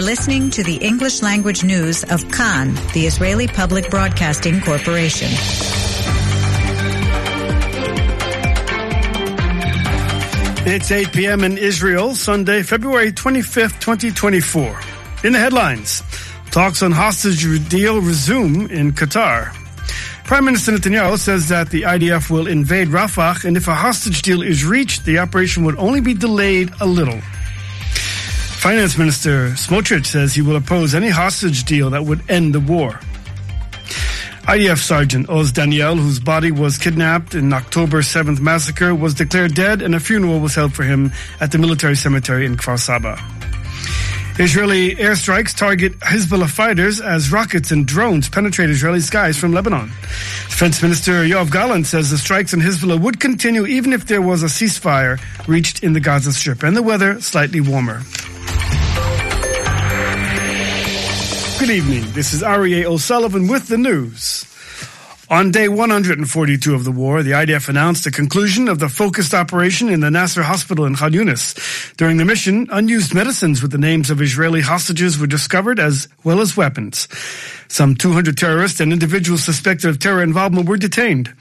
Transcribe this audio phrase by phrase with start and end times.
[0.00, 5.28] are listening to the English language news of Kan, the Israeli Public Broadcasting Corporation.
[10.66, 11.44] It's 8 p.m.
[11.44, 14.80] in Israel, Sunday, February 25th, 2024.
[15.24, 16.02] In the headlines,
[16.50, 19.52] talks on hostage deal resume in Qatar.
[20.24, 24.40] Prime Minister Netanyahu says that the IDF will invade Rafah, and if a hostage deal
[24.40, 27.20] is reached, the operation would only be delayed a little.
[28.60, 33.00] Finance Minister Smotrich says he will oppose any hostage deal that would end the war.
[34.42, 39.80] IDF Sergeant Oz Daniel, whose body was kidnapped in October 7th massacre, was declared dead
[39.80, 41.10] and a funeral was held for him
[41.40, 43.18] at the military cemetery in Kfar Saba.
[44.38, 49.88] Israeli airstrikes target Hezbollah fighters as rockets and drones penetrate Israeli skies from Lebanon.
[49.88, 54.42] Defense Minister Yoav Gallant says the strikes on Hezbollah would continue even if there was
[54.42, 55.18] a ceasefire
[55.48, 58.02] reached in the Gaza Strip and the weather slightly warmer.
[61.60, 62.10] Good evening.
[62.12, 64.46] This is Aryeh O'Sullivan with the news.
[65.28, 69.90] On day 142 of the war, the IDF announced the conclusion of the focused operation
[69.90, 71.94] in the Nasser hospital in Khan Yunis.
[71.98, 76.40] During the mission, unused medicines with the names of Israeli hostages were discovered as well
[76.40, 77.08] as weapons.
[77.70, 81.32] Some 200 terrorists and individuals suspected of terror involvement were detained.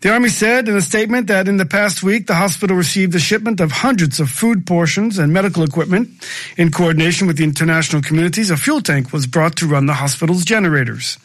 [0.00, 3.20] The army said in a statement that in the past week, the hospital received a
[3.20, 6.10] shipment of hundreds of food portions and medical equipment.
[6.56, 10.44] In coordination with the international communities, a fuel tank was brought to run the hospital's
[10.44, 11.16] generators.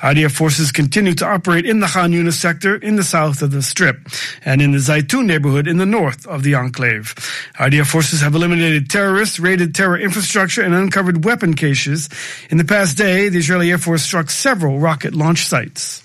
[0.00, 3.62] IDF forces continue to operate in the Khan Yunis sector in the south of the
[3.62, 4.08] Strip
[4.42, 7.14] and in the Zaytun neighborhood in the north of the enclave.
[7.58, 12.08] IDF forces have eliminated terrorists, raided terror infrastructure, and uncovered weapon caches.
[12.48, 16.02] In the past day, the Israeli Air Force struck several rocket launch sites.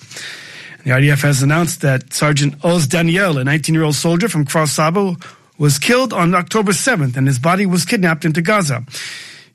[0.83, 5.15] The IDF has announced that Sergeant Oz Daniel, a 19-year-old soldier from Kfar Saba,
[5.57, 8.83] was killed on October 7th and his body was kidnapped into Gaza.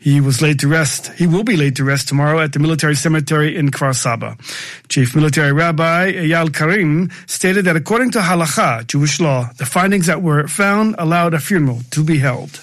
[0.00, 1.08] He was laid to rest.
[1.14, 4.36] He will be laid to rest tomorrow at the military cemetery in Kfar Saba.
[4.88, 10.22] Chief Military Rabbi Eyal Karim stated that according to halacha, Jewish law, the findings that
[10.22, 12.60] were found allowed a funeral to be held.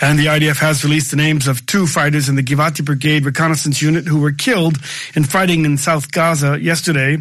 [0.00, 3.80] And the IDF has released the names of two fighters in the Givati Brigade reconnaissance
[3.80, 4.78] unit who were killed
[5.14, 7.18] in fighting in South Gaza yesterday.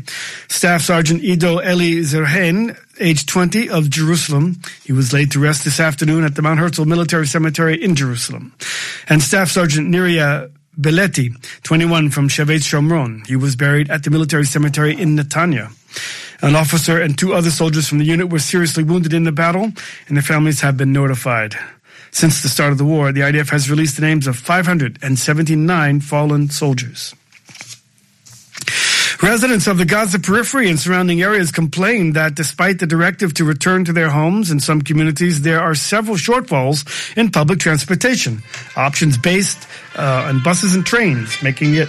[0.47, 4.61] Staff Sergeant Ido Eli Zerhen, age 20 of Jerusalem.
[4.83, 8.53] He was laid to rest this afternoon at the Mount Herzl Military Cemetery in Jerusalem.
[9.09, 13.27] And Staff Sergeant Niria Belletti, 21 from Shavei Shomron.
[13.27, 15.71] He was buried at the military cemetery in Netanya.
[16.41, 19.65] An officer and two other soldiers from the unit were seriously wounded in the battle,
[20.07, 21.55] and their families have been notified.
[22.11, 26.49] Since the start of the war, the IDF has released the names of 579 fallen
[26.49, 27.15] soldiers.
[29.21, 33.85] Residents of the Gaza periphery and surrounding areas complain that despite the directive to return
[33.85, 38.41] to their homes in some communities, there are several shortfalls in public transportation.
[38.75, 41.87] Options based uh, on buses and trains, making it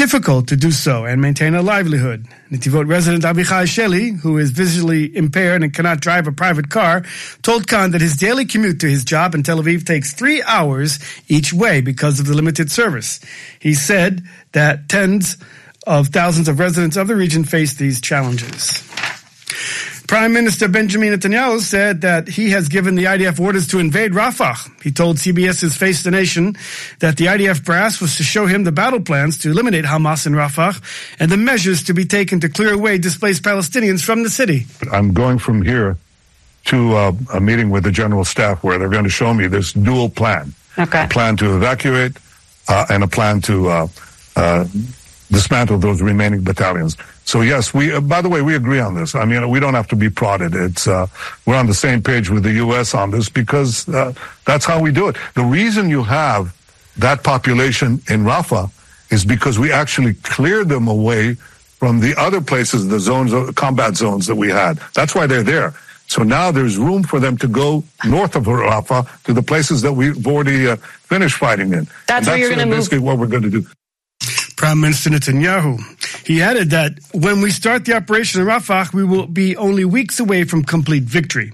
[0.00, 2.26] difficult to do so and maintain a livelihood.
[2.50, 7.04] Netivot resident Abichai Sheli, who is visually impaired and cannot drive a private car,
[7.42, 11.00] told Kan that his daily commute to his job in Tel Aviv takes three hours
[11.28, 13.20] each way because of the limited service.
[13.58, 15.36] He said that tens
[15.86, 18.89] of thousands of residents of the region face these challenges.
[20.10, 24.82] Prime Minister Benjamin Netanyahu said that he has given the IDF orders to invade Rafah.
[24.82, 26.56] He told CBS's Face the Nation
[26.98, 30.32] that the IDF brass was to show him the battle plans to eliminate Hamas in
[30.32, 30.82] Rafah
[31.20, 34.66] and the measures to be taken to clear away displaced Palestinians from the city.
[34.90, 35.96] I'm going from here
[36.64, 39.72] to uh, a meeting with the general staff where they're going to show me this
[39.72, 40.52] dual plan.
[40.76, 41.04] Okay.
[41.04, 42.16] A plan to evacuate
[42.66, 43.88] uh, and a plan to uh,
[44.34, 44.64] uh
[45.30, 46.96] dismantle those remaining battalions.
[47.24, 47.92] So yes, we.
[47.92, 49.14] Uh, by the way, we agree on this.
[49.14, 50.54] I mean, we don't have to be prodded.
[50.54, 51.06] It's uh,
[51.46, 52.94] we're on the same page with the U.S.
[52.94, 54.12] on this because uh,
[54.44, 55.16] that's how we do it.
[55.34, 56.56] The reason you have
[56.96, 58.70] that population in Rafah
[59.10, 64.26] is because we actually cleared them away from the other places, the zones, combat zones
[64.26, 64.78] that we had.
[64.94, 65.74] That's why they're there.
[66.08, 69.92] So now there's room for them to go north of Rafah to the places that
[69.92, 71.86] we've already uh, finished fighting in.
[72.08, 72.78] That's, where you're going to move.
[72.78, 73.64] Basically, what we're going to do.
[74.60, 75.80] Prime Minister Netanyahu.
[76.26, 80.20] He added that when we start the operation in Rafah, we will be only weeks
[80.20, 81.50] away from complete victory.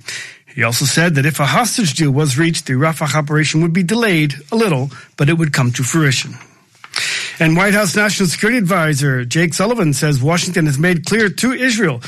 [0.52, 3.84] He also said that if a hostage deal was reached, the Rafah operation would be
[3.84, 6.34] delayed a little, but it would come to fruition.
[7.38, 12.00] And White House National Security Advisor Jake Sullivan says Washington has made clear to Israel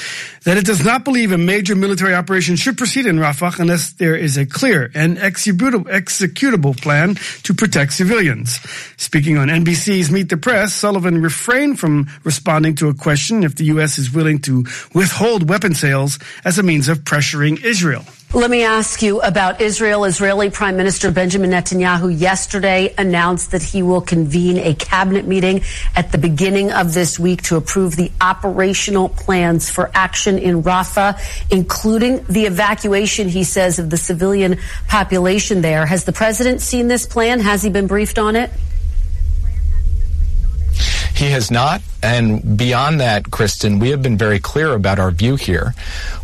[0.44, 4.16] that it does not believe a major military operation should proceed in Rafah unless there
[4.16, 8.58] is a clear and executable plan to protect civilians.
[8.96, 13.64] Speaking on NBC's Meet the Press, Sullivan refrained from responding to a question if the
[13.64, 13.98] U.S.
[13.98, 14.64] is willing to
[14.94, 18.06] withhold weapon sales as a means of pressuring Israel.
[18.34, 20.04] Let me ask you about Israel.
[20.04, 25.62] Israeli Prime Minister Benjamin Netanyahu yesterday announced that he will convene a cabinet meeting
[25.96, 31.18] at the beginning of this week to approve the operational plans for action in Rafah,
[31.50, 34.58] including the evacuation, he says, of the civilian
[34.88, 35.86] population there.
[35.86, 37.40] Has the president seen this plan?
[37.40, 38.50] Has he been briefed on it?
[41.14, 41.80] He has not.
[42.02, 45.74] And beyond that, Kristen, we have been very clear about our view here.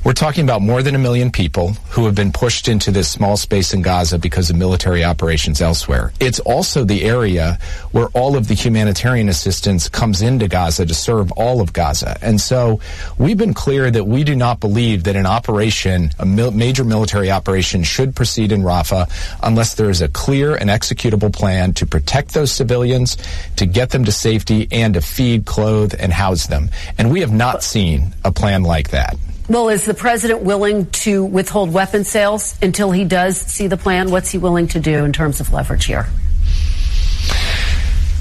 [0.04, 3.36] We're talking about more than a million people who have been pushed into this small
[3.36, 6.12] space in Gaza because of military operations elsewhere.
[6.20, 7.58] It's also the area
[7.90, 12.18] where all of the humanitarian assistance comes into Gaza to serve all of Gaza.
[12.22, 12.80] And so
[13.18, 17.30] we've been clear that we do not believe that an operation, a mil- major military
[17.30, 19.10] operation should proceed in Rafah
[19.42, 23.16] unless there is a clear and executable plan to protect those civilians,
[23.56, 26.68] to get them to safety, and to feed, clothe, clothe, and house them.
[26.98, 29.16] And we have not seen a plan like that.
[29.48, 34.10] Well, is the president willing to withhold weapon sales until he does see the plan?
[34.10, 36.06] What's he willing to do in terms of leverage here?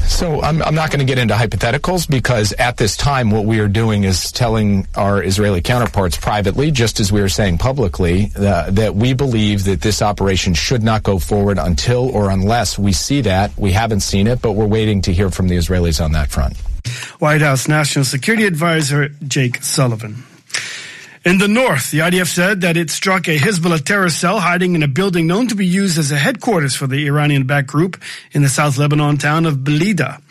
[0.05, 3.59] So I'm, I'm not going to get into hypotheticals because at this time, what we
[3.59, 8.69] are doing is telling our Israeli counterparts privately, just as we are saying publicly, uh,
[8.71, 13.21] that we believe that this operation should not go forward until or unless we see
[13.21, 13.51] that.
[13.57, 16.55] We haven't seen it, but we're waiting to hear from the Israelis on that front.
[17.19, 20.23] White House National Security Advisor Jake Sullivan.
[21.25, 24.83] In the north, the IDF said that it struck a Hezbollah terror cell hiding in
[24.83, 28.01] a building known to be used as a headquarters for the Iranian-backed group
[28.33, 30.21] in the South Lebanon town of Belida.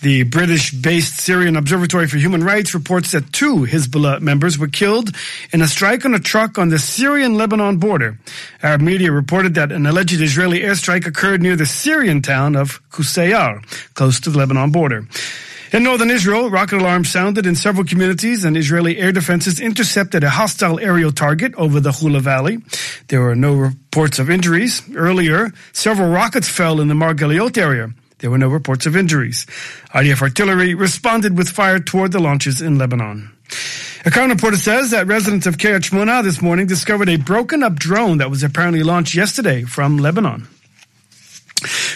[0.00, 5.10] The British-based Syrian Observatory for Human Rights reports that two Hezbollah members were killed
[5.50, 8.16] in a strike on a truck on the Syrian-Lebanon border.
[8.62, 13.60] Arab media reported that an alleged Israeli airstrike occurred near the Syrian town of Qusayr,
[13.94, 15.08] close to the Lebanon border.
[15.70, 20.30] In northern Israel, rocket alarms sounded in several communities and Israeli air defenses intercepted a
[20.30, 22.58] hostile aerial target over the Hula Valley.
[23.08, 24.82] There were no reports of injuries.
[24.94, 27.90] Earlier, several rockets fell in the Margaliot area.
[28.20, 29.44] There were no reports of injuries.
[29.94, 33.30] IDF artillery responded with fire toward the launches in Lebanon.
[34.06, 37.74] A Crown reporter says that residents of Kiryat Shmona this morning discovered a broken up
[37.74, 40.48] drone that was apparently launched yesterday from Lebanon.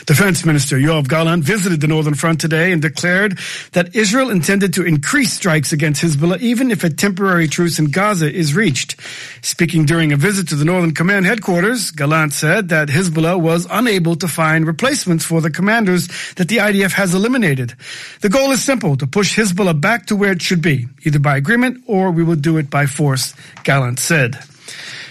[0.07, 3.39] Defense Minister Yoav Gallant visited the Northern Front today and declared
[3.71, 8.31] that Israel intended to increase strikes against Hezbollah even if a temporary truce in Gaza
[8.33, 8.97] is reached.
[9.43, 14.17] Speaking during a visit to the Northern Command headquarters, Gallant said that Hezbollah was unable
[14.17, 17.75] to find replacements for the commanders that the IDF has eliminated.
[18.23, 21.37] The goal is simple, to push Hezbollah back to where it should be, either by
[21.37, 24.37] agreement or we will do it by force, Gallant said.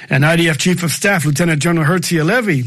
[0.10, 2.64] And IDF Chief of Staff Lieutenant General Herzi Halevi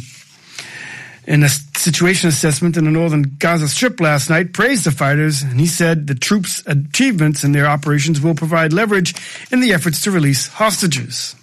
[1.27, 5.59] in a situation assessment in the northern Gaza Strip last night praised the fighters, and
[5.59, 9.15] he said the troops' achievements in their operations will provide leverage
[9.51, 11.35] in the efforts to release hostages.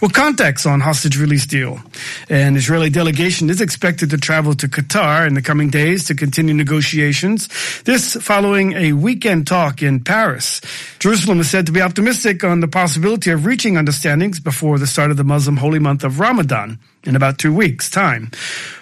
[0.00, 1.80] Well, contacts on hostage release deal.
[2.28, 6.54] An Israeli delegation is expected to travel to Qatar in the coming days to continue
[6.54, 7.48] negotiations.
[7.82, 10.60] This following a weekend talk in Paris.
[10.98, 15.10] Jerusalem is said to be optimistic on the possibility of reaching understandings before the start
[15.10, 18.30] of the Muslim holy month of Ramadan in about two weeks' time.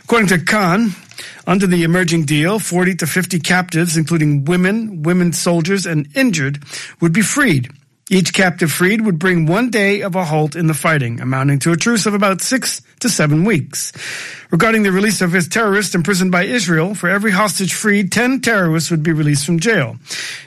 [0.05, 0.91] According to Kan,
[1.47, 6.63] under the emerging deal, 40 to 50 captives, including women, women soldiers, and injured,
[7.01, 7.71] would be freed.
[8.11, 11.73] Each captive freed would bring one day of a halt in the fighting, amounting to
[11.73, 13.93] a truce of about six to seven weeks.
[14.51, 18.91] Regarding the release of his terrorists imprisoned by Israel, for every hostage freed, 10 terrorists
[18.91, 19.97] would be released from jail.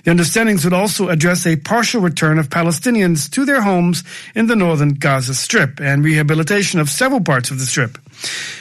[0.03, 4.03] The understandings would also address a partial return of Palestinians to their homes
[4.35, 7.97] in the northern Gaza Strip and rehabilitation of several parts of the Strip.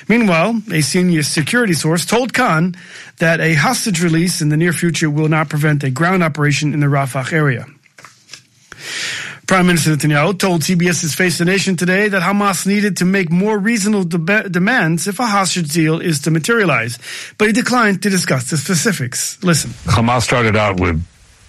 [0.09, 2.75] Meanwhile, a senior security source told Kan
[3.19, 6.81] that a hostage release in the near future will not prevent a ground operation in
[6.81, 7.67] the Rafah area.
[9.47, 13.57] Prime Minister Netanyahu told CBS's Face the Nation today that Hamas needed to make more
[13.59, 16.99] reasonable de- demands if a hostage deal is to materialize,
[17.39, 19.43] but he declined to discuss the specifics.
[19.45, 19.71] Listen.
[19.85, 21.01] Hamas started out with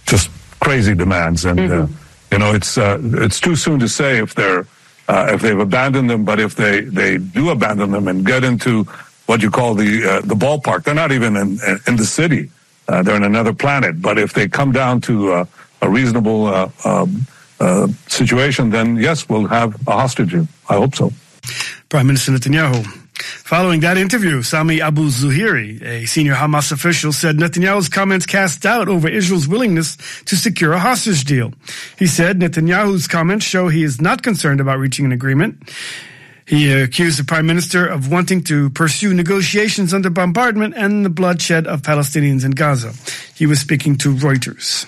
[0.06, 0.30] just
[0.60, 1.94] crazy demands, and uh, mm-hmm.
[1.94, 1.98] uh,
[2.32, 4.68] you know it's uh, it's too soon to say if they're
[5.08, 8.84] uh, if they've abandoned them, but if they they do abandon them and get into
[9.26, 12.52] what you call the uh, the ballpark, they're not even in in the city;
[12.88, 14.02] uh, they're in another planet.
[14.02, 15.48] But if they come down to
[15.82, 16.48] a reasonable
[16.86, 17.28] um,
[17.60, 20.34] uh, situation, then yes, we'll have a hostage.
[20.34, 21.12] I hope so.
[21.90, 22.86] Prime Minister Netanyahu.
[23.20, 28.90] Following that interview, Sami Abu Zuhri, a senior Hamas official, said Netanyahu's comments cast doubt
[28.90, 31.54] over Israel's willingness to secure a hostage deal.
[31.98, 35.74] He said Netanyahu's comments show he is not concerned about reaching an agreement.
[36.46, 41.68] He accused the prime minister of wanting to pursue negotiations under bombardment and the bloodshed
[41.68, 42.94] of Palestinians in Gaza.
[43.34, 44.86] He was speaking to Reuters.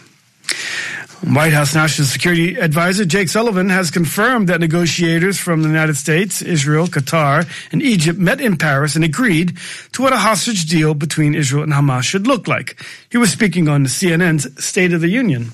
[1.21, 6.41] White House National Security Advisor Jake Sullivan has confirmed that negotiators from the United States,
[6.41, 9.57] Israel, Qatar, and Egypt met in Paris and agreed
[9.91, 12.81] to what a hostage deal between Israel and Hamas should look like.
[13.11, 15.51] He was speaking on CNN's State of the Union.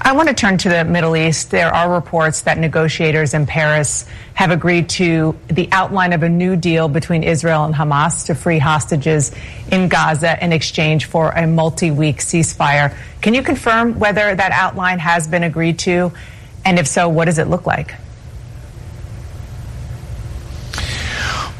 [0.00, 1.50] I want to turn to the Middle East.
[1.50, 6.56] There are reports that negotiators in Paris have agreed to the outline of a new
[6.56, 9.32] deal between Israel and Hamas to free hostages
[9.70, 12.96] in Gaza in exchange for a multi week ceasefire.
[13.20, 16.12] Can you confirm whether that outline has been agreed to?
[16.64, 17.94] And if so, what does it look like?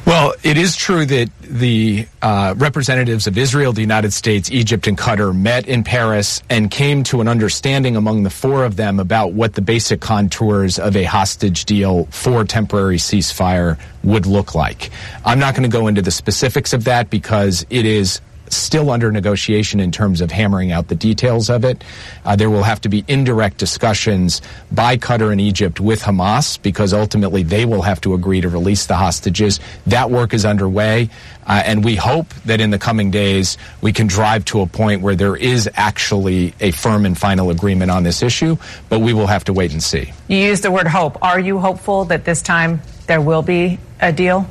[0.04, 4.98] Well, it is true that the uh, representatives of Israel, the United States, Egypt, and
[4.98, 9.32] Qatar met in Paris and came to an understanding among the four of them about
[9.32, 14.90] what the basic contours of a hostage deal for temporary ceasefire would look like.
[15.24, 18.20] I'm not going to go into the specifics of that because it is
[18.52, 21.82] still under negotiation in terms of hammering out the details of it.
[22.24, 26.92] Uh, there will have to be indirect discussions by Qatar and Egypt with Hamas because
[26.92, 29.60] ultimately they will have to agree to release the hostages.
[29.86, 31.10] That work is underway.
[31.46, 35.02] Uh, and we hope that in the coming days we can drive to a point
[35.02, 38.56] where there is actually a firm and final agreement on this issue,
[38.88, 40.12] but we will have to wait and see.
[40.28, 41.22] You used the word hope.
[41.22, 44.48] Are you hopeful that this time there will be a deal?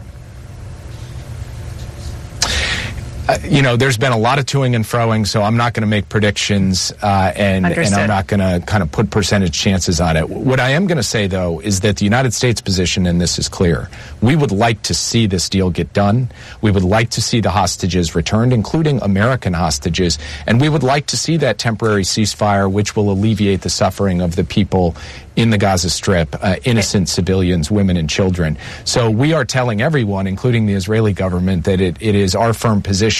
[3.29, 5.81] Uh, you know, there's been a lot of toing and froing, so I'm not going
[5.81, 10.01] to make predictions, uh, and, and I'm not going to kind of put percentage chances
[10.01, 10.27] on it.
[10.27, 13.37] What I am going to say, though, is that the United States position in this
[13.37, 13.89] is clear.
[14.21, 16.31] We would like to see this deal get done.
[16.61, 21.05] We would like to see the hostages returned, including American hostages, and we would like
[21.07, 24.95] to see that temporary ceasefire, which will alleviate the suffering of the people
[25.35, 28.57] in the Gaza Strip, uh, innocent civilians, women and children.
[28.83, 32.81] So we are telling everyone, including the Israeli government, that it, it is our firm
[32.81, 33.10] position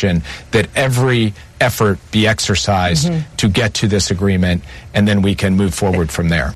[0.52, 3.36] that every effort be exercised mm-hmm.
[3.38, 6.54] to get to this agreement, and then we can move forward from there.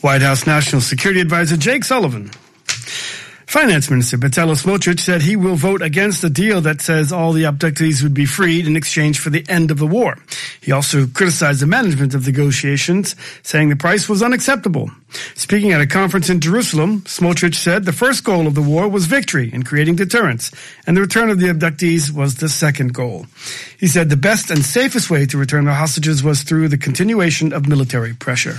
[0.00, 2.30] White House National Security Advisor Jake Sullivan.
[3.48, 7.44] Finance Minister Bezalel Smotrich said he will vote against the deal that says all the
[7.44, 10.18] abductees would be freed in exchange for the end of the war.
[10.60, 14.90] He also criticized the management of negotiations, saying the price was unacceptable.
[15.34, 19.06] Speaking at a conference in Jerusalem, Smotrich said the first goal of the war was
[19.06, 20.52] victory in creating deterrence,
[20.86, 23.24] and the return of the abductees was the second goal.
[23.80, 27.54] He said the best and safest way to return the hostages was through the continuation
[27.54, 28.58] of military pressure.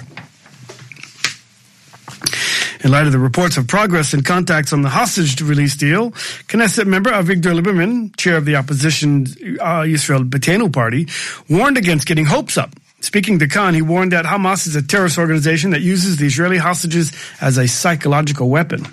[2.82, 6.12] In light of the reports of progress and contacts on the hostage release deal,
[6.48, 9.28] Knesset member Avigdor Lieberman, chair of the opposition
[9.60, 11.08] uh, Israel Beitenu party,
[11.50, 15.18] warned against getting hopes up Speaking to Kan, he warned that Hamas is a terrorist
[15.18, 18.86] organization that uses the Israeli hostages as a psychological weapon.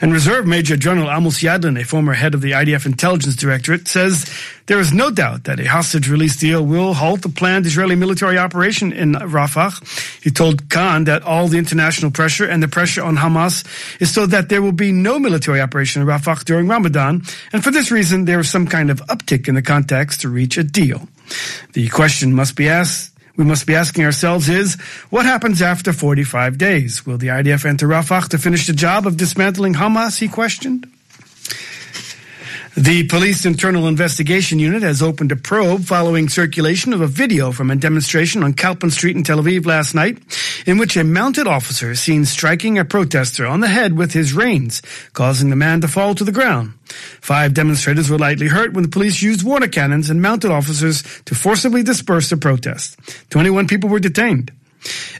[0.00, 4.28] And Reserve Major General Amos Yadlin, a former head of the IDF Intelligence Directorate, says
[4.66, 8.38] there is no doubt that a hostage release deal will halt the planned Israeli military
[8.38, 10.22] operation in Rafah.
[10.22, 13.64] He told Kan that all the international pressure and the pressure on Hamas
[14.00, 17.22] is so that there will be no military operation in Rafah during Ramadan.
[17.52, 20.58] And for this reason, there is some kind of uptick in the contacts to reach
[20.58, 21.08] a deal.
[21.72, 24.76] The question must be asked we must be asking ourselves is,
[25.10, 27.04] what happens after 45 days?
[27.04, 30.86] Will the IDF enter Rafah to finish the job of dismantling Hamas, he questioned?
[32.76, 37.70] The Police Internal Investigation Unit has opened a probe following circulation of a video from
[37.70, 40.18] a demonstration on Kaplan Street in Tel Aviv last night,
[40.66, 44.32] in which a mounted officer is seen striking a protester on the head with his
[44.32, 46.72] reins, causing the man to fall to the ground.
[47.20, 51.36] Five demonstrators were lightly hurt when the police used water cannons and mounted officers to
[51.36, 52.98] forcibly disperse the protest.
[53.30, 54.50] 21 people were detained.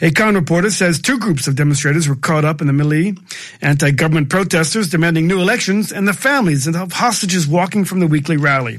[0.00, 3.14] A Kan reporter says two groups of demonstrators were caught up in the melee,
[3.62, 8.78] anti-government protesters demanding new elections and the families of hostages walking from the weekly rally.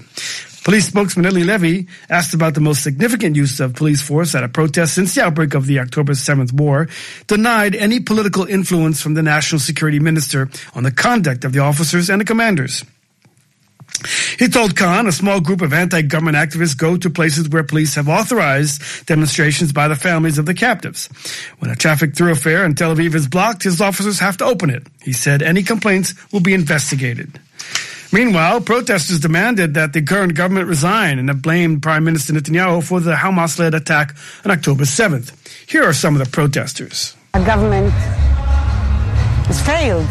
[0.65, 4.49] Police spokesman Eli Levy asked about the most significant use of police force at a
[4.49, 6.87] protest since the outbreak of the October 7th war,
[7.27, 12.09] denied any political influence from the national security minister on the conduct of the officers
[12.09, 12.83] and the commanders.
[14.37, 18.07] He told Kan a small group of anti-government activists go to places where police have
[18.07, 21.07] authorized demonstrations by the families of the captives.
[21.59, 24.83] When a traffic thoroughfare in Tel Aviv is blocked, his officers have to open it.
[25.01, 27.39] He said any complaints will be investigated.
[28.11, 32.99] Meanwhile, protesters demanded that the current government resign and have blamed Prime Minister Netanyahu for
[32.99, 35.33] the Hamas-led attack on October 7th.
[35.69, 37.15] Here are some of the protesters.
[37.33, 37.91] Our government
[39.47, 40.07] has failed.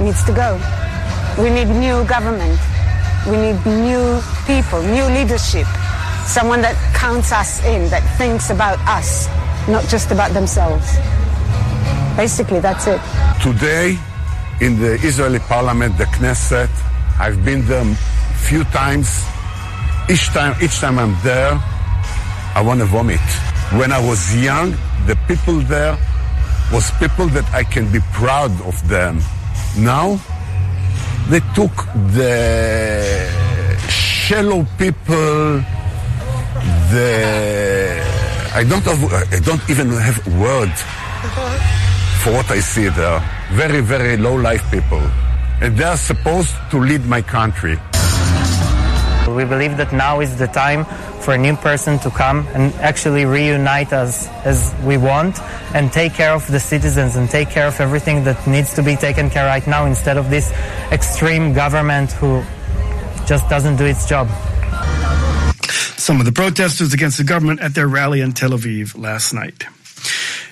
[0.00, 0.60] It needs to go.
[1.38, 2.58] We need new government.
[3.28, 5.66] We need new people, new leadership,
[6.26, 9.26] someone that counts us in, that thinks about us,
[9.68, 10.86] not just about themselves.
[12.16, 13.00] Basically, that's it.
[13.42, 13.98] Today,
[14.60, 16.70] in the Israeli parliament, the Knesset,
[17.18, 17.94] I've been there a
[18.48, 19.24] few times.
[20.08, 21.58] Each time, each time I'm there,
[22.54, 23.20] I want to vomit.
[23.72, 24.70] when I was young,
[25.06, 25.98] the people there
[26.72, 29.18] was people that I can be proud of them.
[29.76, 30.20] Now,
[31.30, 31.74] they took
[32.14, 33.28] the
[33.88, 35.62] shallow people,
[36.90, 38.02] the
[38.54, 40.72] I don't have, I don't even have word
[42.22, 43.20] for what I see there.
[43.52, 45.02] Very, very low life people.
[45.60, 47.76] And they are supposed to lead my country.
[49.28, 50.86] We believe that now is the time
[51.26, 55.40] for a new person to come and actually reunite us as we want
[55.74, 58.94] and take care of the citizens and take care of everything that needs to be
[58.94, 60.52] taken care of right now instead of this
[60.92, 62.40] extreme government who
[63.26, 64.28] just doesn't do its job.
[65.98, 69.66] Some of the protesters against the government at their rally in Tel Aviv last night.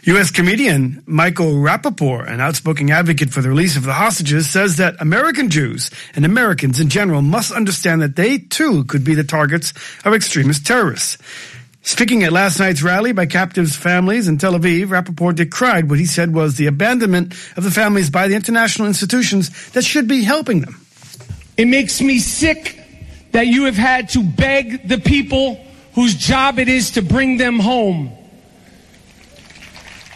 [0.06, 0.30] U.S.
[0.30, 5.48] comedian Michael Rapaport, an outspoken advocate for the release of the hostages, says that American
[5.48, 9.72] Jews and Americans in general must understand that they too could be the targets
[10.04, 11.16] of extremist terrorists.
[11.80, 16.04] Speaking at last night's rally by captives' families in Tel Aviv, Rapaport decried what he
[16.04, 20.60] said was the abandonment of the families by the international institutions that should be helping
[20.60, 20.84] them.
[21.56, 22.78] It makes me sick
[23.32, 27.58] that you have had to beg the people whose job it is to bring them
[27.58, 28.12] home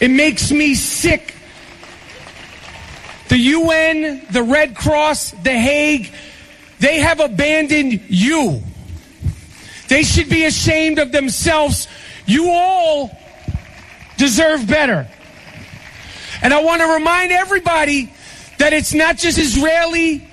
[0.00, 1.34] it makes me sick.
[3.28, 6.10] The UN, the Red Cross, The Hague,
[6.78, 8.62] they have abandoned you.
[9.88, 11.88] They should be ashamed of themselves.
[12.26, 13.10] You all
[14.16, 15.08] deserve better.
[16.42, 18.12] And I want to remind everybody
[18.58, 20.26] that it's not just Israeli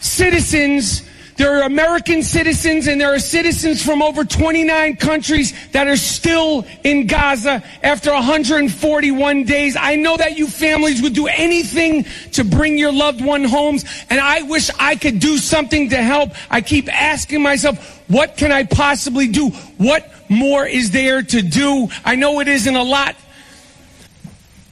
[0.00, 1.05] citizens
[1.36, 6.66] there are American citizens and there are citizens from over 29 countries that are still
[6.82, 9.76] in Gaza after 141 days.
[9.78, 14.18] I know that you families would do anything to bring your loved one homes and
[14.18, 16.30] I wish I could do something to help.
[16.50, 19.50] I keep asking myself, what can I possibly do?
[19.76, 21.88] What more is there to do?
[22.04, 23.14] I know it isn't a lot,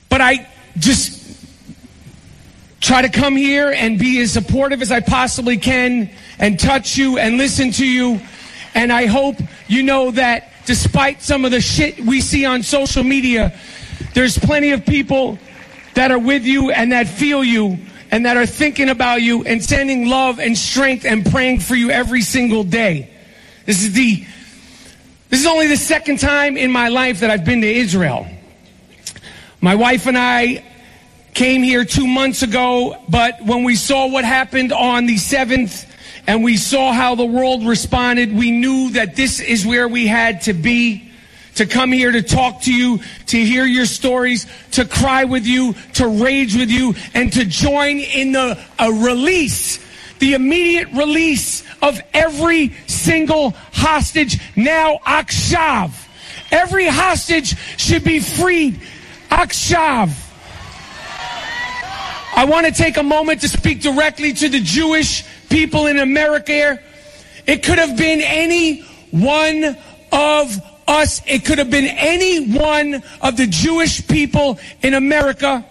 [0.09, 0.49] but I
[0.79, 1.23] just
[2.81, 7.19] try to come here and be as supportive as I possibly can and touch you
[7.19, 8.21] and listen to you.
[8.75, 9.37] And I hope
[9.69, 13.59] you know that despite some of the shit we see on social media,
[14.15, 15.39] there's plenty of people
[15.95, 17.79] that are with you and that feel you
[18.11, 21.91] and that are thinking about you and sending love and strength and praying for you
[21.91, 23.11] every single day.
[23.67, 24.25] This is the
[25.31, 28.27] this is only the second time in my life that I've been to Israel.
[29.61, 30.65] My wife and I
[31.33, 35.91] came here two months ago, but when we saw what happened on the 7th
[36.27, 40.43] and we saw how the world responded, we knew that this is where we had
[40.43, 41.11] to be.
[41.57, 45.75] To come here to talk to you, to hear your stories, to cry with you,
[45.93, 49.79] to rage with you, and to join in the release,
[50.19, 55.93] the immediate release of every single hostage now akshav.
[56.51, 58.81] Every hostage should be freed.
[59.31, 60.24] Akshav.
[62.37, 66.81] I want to take a moment to speak directly to the Jewish people in America.
[67.47, 68.81] It could have been any
[69.13, 69.77] one
[70.11, 71.23] of us.
[71.27, 75.65] It could have been any one of the Jewish people in America.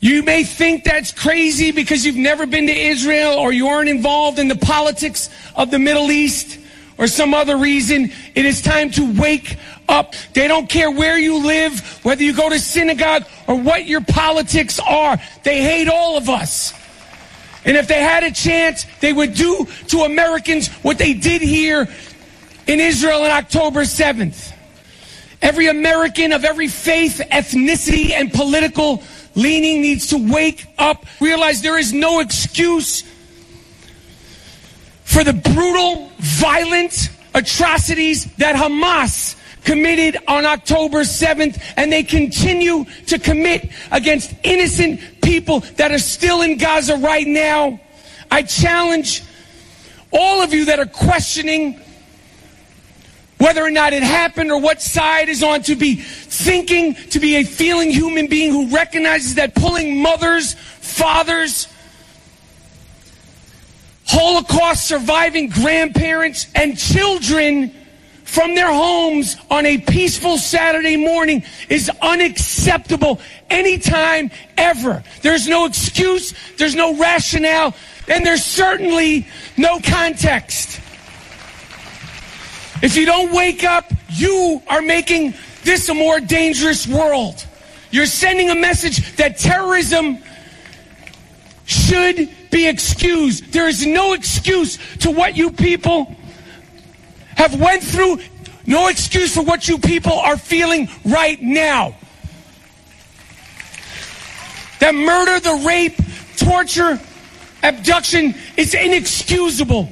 [0.00, 4.38] You may think that's crazy because you've never been to Israel or you aren't involved
[4.38, 6.58] in the politics of the Middle East
[6.98, 8.12] or some other reason.
[8.34, 9.56] It is time to wake
[9.92, 10.14] up.
[10.32, 14.80] They don't care where you live, whether you go to synagogue or what your politics
[14.80, 15.20] are.
[15.44, 16.72] They hate all of us.
[17.64, 21.86] And if they had a chance, they would do to Americans what they did here
[22.66, 24.52] in Israel on October 7th.
[25.40, 29.02] Every American of every faith, ethnicity, and political
[29.34, 33.02] leaning needs to wake up, realize there is no excuse
[35.04, 43.18] for the brutal, violent atrocities that Hamas committed on October 7th, and they continue to
[43.18, 47.80] commit against innocent people that are still in Gaza right now.
[48.30, 49.22] I challenge
[50.12, 51.80] all of you that are questioning
[53.38, 57.36] whether or not it happened or what side is on to be thinking, to be
[57.36, 61.66] a feeling human being who recognizes that pulling mothers, fathers,
[64.06, 67.74] Holocaust surviving grandparents, and children
[68.32, 75.04] from their homes on a peaceful Saturday morning is unacceptable anytime ever.
[75.20, 77.74] There's no excuse, there's no rationale,
[78.08, 80.80] and there's certainly no context.
[82.82, 87.44] If you don't wake up, you are making this a more dangerous world.
[87.90, 90.16] You're sending a message that terrorism
[91.66, 93.52] should be excused.
[93.52, 96.16] There is no excuse to what you people
[97.36, 98.18] have went through
[98.66, 101.94] No excuse for what you people are feeling right now.
[104.80, 105.96] That murder, the rape,
[106.36, 107.00] torture,
[107.62, 109.90] abduction is inexcusable.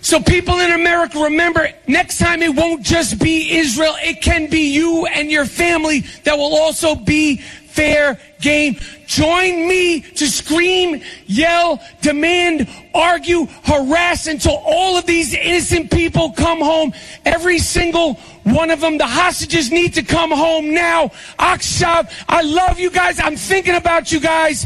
[0.00, 4.72] So, people in America, remember, next time it won't just be Israel, it can be
[4.72, 7.42] you and your family that will also be
[7.78, 8.76] fair game.
[9.06, 16.58] Join me to scream, yell, demand, argue, harass until all of these innocent people come
[16.58, 16.92] home.
[17.24, 18.98] Every single one of them.
[18.98, 21.08] The hostages need to come home now.
[21.38, 23.20] Akshav, I love you guys.
[23.20, 24.64] I'm thinking about you guys.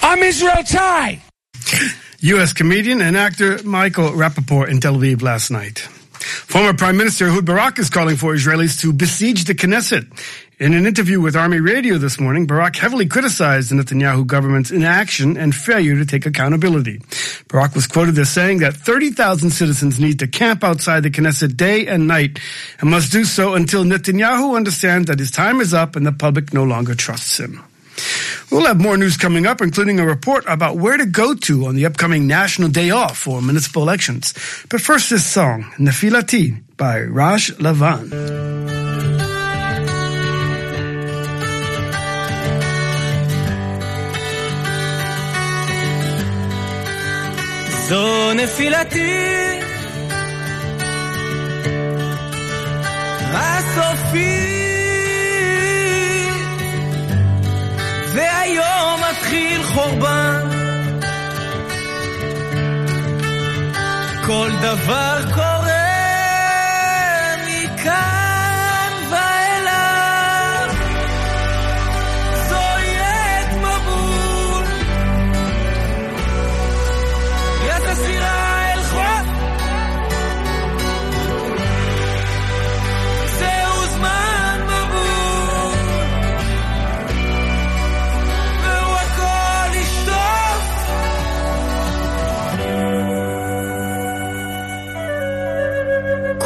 [0.00, 1.20] Am Yisrael Chai.
[2.20, 2.52] U.S.
[2.52, 5.80] comedian and actor Michael Rapaport in Tel Aviv last night.
[6.22, 10.06] Former Prime Minister Ehud Barak is calling for Israelis to besiege the Knesset.
[10.62, 15.36] In an interview with Army Radio this morning, Barak heavily criticized the Netanyahu government's inaction
[15.36, 17.00] and failure to take accountability.
[17.48, 21.88] Barak was quoted as saying that 30,000 citizens need to camp outside the Knesset day
[21.88, 22.38] and night
[22.80, 26.54] and must do so until Netanyahu understands that his time is up and the public
[26.54, 27.60] no longer trusts him.
[28.52, 31.74] We'll have more news coming up, including a report about where to go to on
[31.74, 34.32] the upcoming national day off for municipal elections.
[34.70, 39.21] But first, this song, Nefilati by Raj Lavan.
[47.88, 49.60] זו נפילתי.
[53.34, 54.42] הסופית
[58.14, 60.48] והיום מתחיל חורבן.
[64.26, 65.72] כל דבר קורה
[67.46, 68.21] מכאן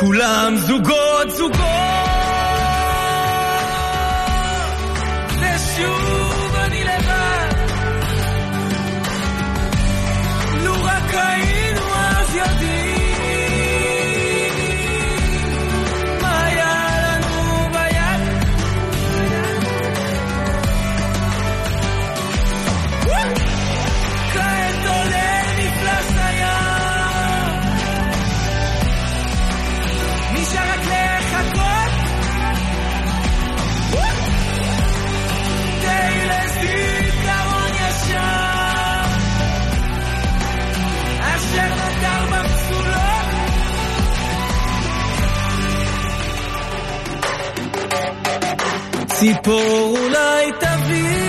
[0.05, 1.54] כולם זוגות זוגות
[49.25, 51.24] ציפור אולי תביא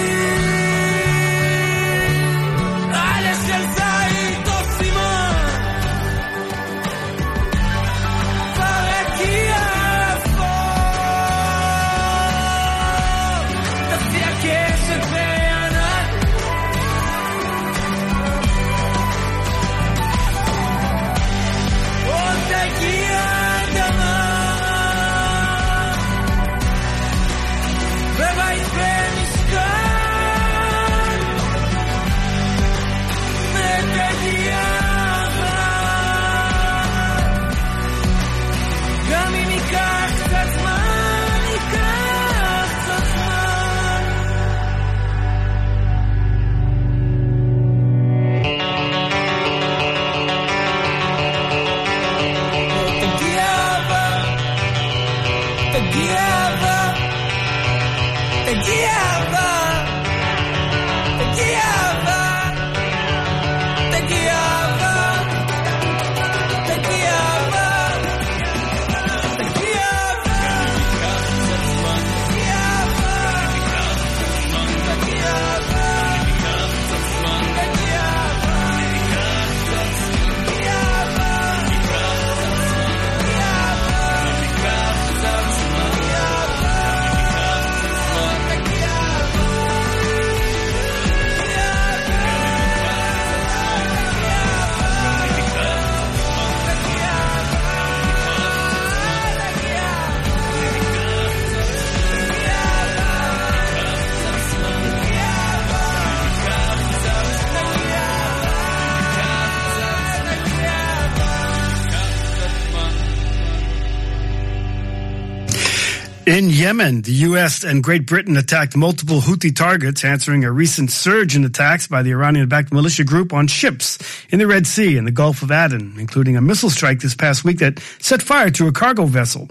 [116.67, 117.63] Yemen, the U.S.
[117.63, 122.11] and Great Britain attacked multiple Houthi targets, answering a recent surge in attacks by the
[122.11, 123.97] Iranian-backed militia group on ships
[124.31, 127.45] in the Red Sea and the Gulf of Aden, including a missile strike this past
[127.45, 129.47] week that set fire to a cargo vessel.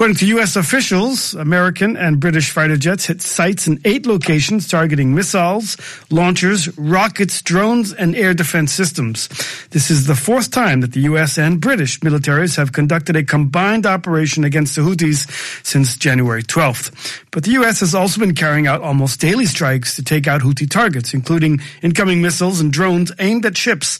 [0.00, 0.56] According to U.S.
[0.56, 5.76] officials, American and British fighter jets hit sites in eight locations targeting missiles,
[6.08, 9.28] launchers, rockets, drones, and air defense systems.
[9.72, 11.36] This is the fourth time that the U.S.
[11.36, 15.28] and British militaries have conducted a combined operation against the Houthis
[15.66, 17.20] since January 12th.
[17.30, 17.80] But the U.S.
[17.80, 22.22] has also been carrying out almost daily strikes to take out Houthi targets, including incoming
[22.22, 23.98] missiles and drones aimed at ships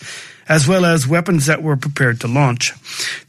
[0.51, 2.75] as well as weapons that were prepared to launch.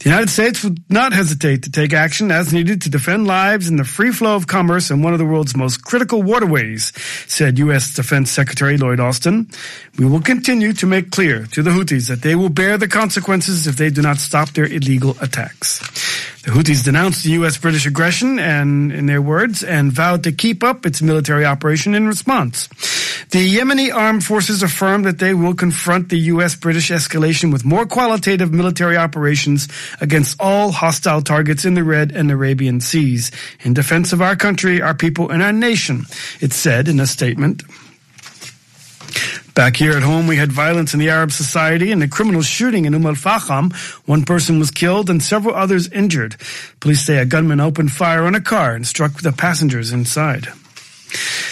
[0.00, 3.78] The United States would not hesitate to take action as needed to defend lives and
[3.78, 6.92] the free flow of commerce in one of the world's most critical waterways,
[7.28, 7.94] said U.S.
[7.94, 9.48] Defense Secretary Lloyd Austin.
[9.96, 13.68] We will continue to make clear to the Houthis that they will bear the consequences
[13.68, 15.78] if they do not stop their illegal attacks.
[16.42, 17.56] The Houthis denounced the U.S.
[17.56, 22.08] British aggression and, in their words, and vowed to keep up its military operation in
[22.08, 22.68] response.
[23.30, 26.54] The Yemeni armed forces affirmed that they will confront the U.S.
[26.54, 29.68] British escalation with more qualitative military operations
[30.00, 33.30] against all hostile targets in the Red and Arabian Seas
[33.60, 36.04] in defense of our country, our people, and our nation,
[36.40, 37.62] it said in a statement.
[39.54, 42.86] Back here at home, we had violence in the Arab society and a criminal shooting
[42.86, 43.72] in Umm al-Fahm.
[44.06, 46.36] One person was killed and several others injured.
[46.80, 50.48] Police say a gunman opened fire on a car and struck the passengers inside.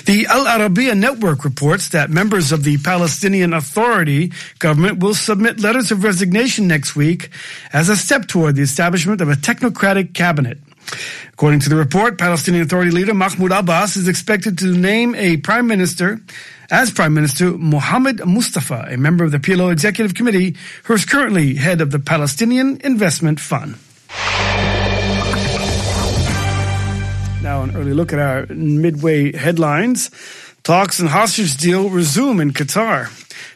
[0.04, 5.90] The Al Arabiya network reports that members of the Palestinian Authority government will submit letters
[5.90, 7.30] of resignation next week
[7.72, 10.58] as a step toward the establishment of a technocratic cabinet.
[11.32, 15.66] According to the report, Palestinian Authority leader Mahmoud Abbas is expected to name a prime
[15.66, 16.20] minister
[16.70, 21.54] as Prime Minister Mohammed Mustafa, a member of the PLO Executive Committee, who is currently
[21.54, 23.76] head of the Palestinian Investment Fund.
[27.50, 30.12] Now, an early look at our midway headlines.
[30.62, 33.10] Talks and hostage deal resume in Qatar.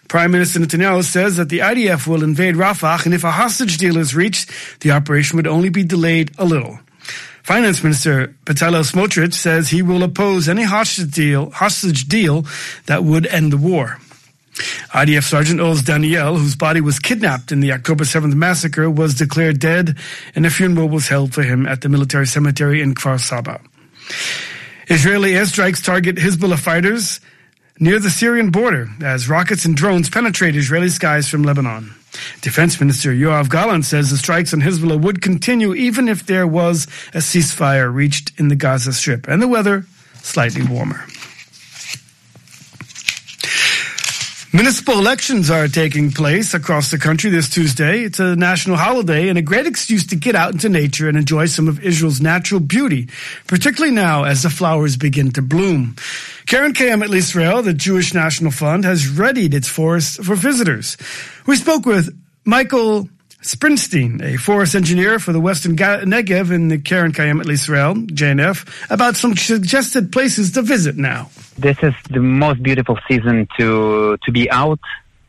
[0.09, 3.96] Prime Minister Netanyahu says that the IDF will invade Rafah, and if a hostage deal
[3.96, 6.80] is reached, the operation would only be delayed a little.
[7.44, 12.46] Finance Minister Bezalel Smotrich says he will oppose any hostage deal, hostage deal
[12.87, 14.00] that would end the war.
[14.90, 19.61] IDF Sergeant Oz Daniel, whose body was kidnapped in the October 7th massacre, was declared
[19.61, 19.96] dead,
[20.35, 23.61] and a funeral was held for him at the military cemetery in Kfar Saba.
[24.88, 27.20] Israeli airstrikes target Hezbollah fighters
[27.78, 31.94] near the Syrian border as rockets and drones penetrate Israeli skies from Lebanon.
[32.42, 36.86] Defense Minister Yoav Gallant says the strikes on Hezbollah would continue even if there was
[37.12, 39.86] a ceasefire reached in the Gaza Strip and the weather
[40.22, 41.04] slightly warmer.
[44.54, 48.02] Municipal elections are taking place across the country this Tuesday.
[48.02, 51.46] It's a national holiday and a great excuse to get out into nature and enjoy
[51.46, 53.08] some of Israel's natural beauty,
[53.48, 55.96] particularly now as the flowers begin to bloom.
[56.46, 60.96] Keren Kayemet Israel, the Jewish National Fund, has readied its forests for visitors.
[61.48, 63.08] We spoke with Michael
[63.42, 69.16] Springsteen, a forest engineer for the Western Negev in the Keren Kayemet Israel, JNF, about
[69.16, 71.28] some suggested places to visit now.
[71.56, 74.80] This is the most beautiful season to to be out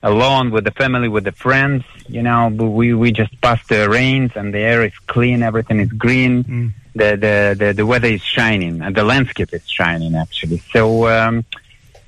[0.01, 1.83] alone with the family, with the friends.
[2.07, 5.91] You know, we we just passed the rains and the air is clean, everything is
[5.91, 6.43] green.
[6.43, 6.73] Mm.
[6.95, 10.59] The, the, the the weather is shining and the landscape is shining actually.
[10.71, 11.45] So um,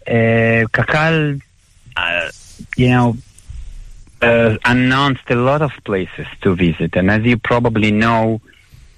[0.07, 1.41] uh, Kakal,
[1.95, 2.29] uh,
[2.77, 3.17] you know,
[4.21, 8.41] uh, announced a lot of places to visit, and as you probably know,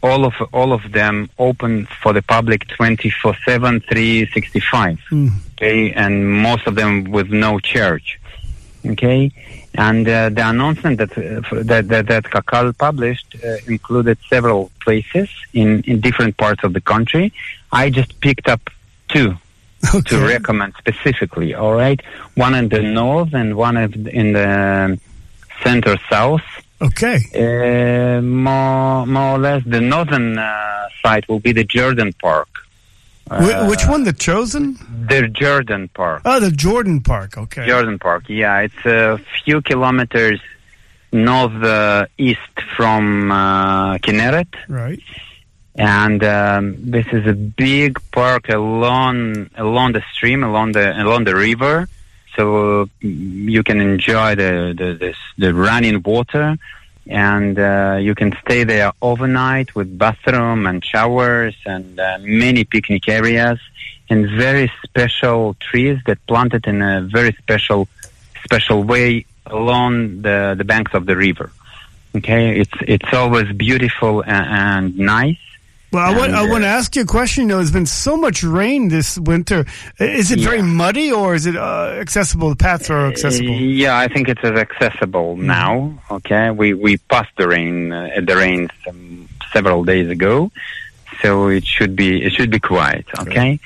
[0.02, 5.32] all of all of them open for the public 24/7 365 Mm.
[5.54, 8.20] okay and most of them with no charge
[8.86, 9.32] okay
[9.76, 15.30] and uh, the announcement that, uh, that that that Kakal published uh, included several places
[15.54, 17.32] in in different parts of the country.
[17.72, 18.62] I just picked up
[19.10, 19.36] two
[20.06, 22.02] to recommend specifically all right?
[22.36, 25.00] One in the north and one in the
[25.64, 26.48] center south
[26.82, 27.20] Okay.
[27.36, 32.48] uh, more, more or less, the northern uh, side will be the Jordan Park.
[33.28, 34.06] Wh- which one?
[34.06, 34.78] The Chosen?
[35.08, 36.22] The Jordan Park.
[36.26, 37.38] Oh, the Jordan Park.
[37.38, 37.68] Okay.
[37.68, 38.60] Jordan Park, yeah.
[38.62, 40.40] It's a few kilometers
[41.12, 42.40] northeast
[42.76, 44.48] from uh, Kinneret.
[44.68, 45.02] Right.
[45.76, 51.36] And um, this is a big park along along the stream, along the along the
[51.36, 51.88] river.
[52.36, 56.58] So mm, you can enjoy the the, the, the running water,
[57.08, 63.08] and uh, you can stay there overnight with bathroom and showers and uh, many picnic
[63.08, 63.60] areas
[64.10, 67.88] and very special trees that planted in a very special
[68.44, 71.52] special way along the, the banks of the river.
[72.16, 75.38] Okay, it's it's always beautiful and, and nice,
[75.92, 77.44] Well, I want, I want to uh, ask you a question.
[77.44, 79.66] You know, there's been so much rain this winter.
[79.98, 82.50] Is it very muddy or is it uh, accessible?
[82.50, 83.50] The paths are accessible.
[83.50, 86.00] Yeah, I think it's accessible now.
[86.12, 90.52] Okay, we we passed the rain uh, the rains um, several days ago,
[91.24, 93.08] so it should be it should be quiet.
[93.22, 93.60] Okay,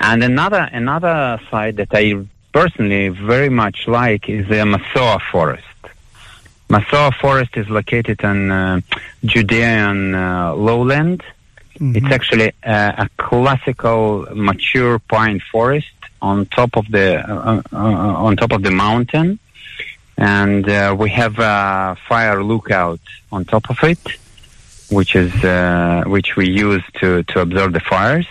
[0.00, 5.64] and another another side that I personally very much like is the Masoa forest.
[6.68, 8.80] Masoa forest is located on uh,
[9.24, 10.54] Judean uh,
[11.80, 11.96] lowland.
[11.96, 15.88] It's actually a, a classical mature pine forest
[16.22, 19.38] on top of the uh, uh, on top of the mountain,
[20.16, 23.00] and uh, we have a fire lookout
[23.32, 23.98] on top of it,
[24.90, 28.26] which is uh, which we use to to observe the fires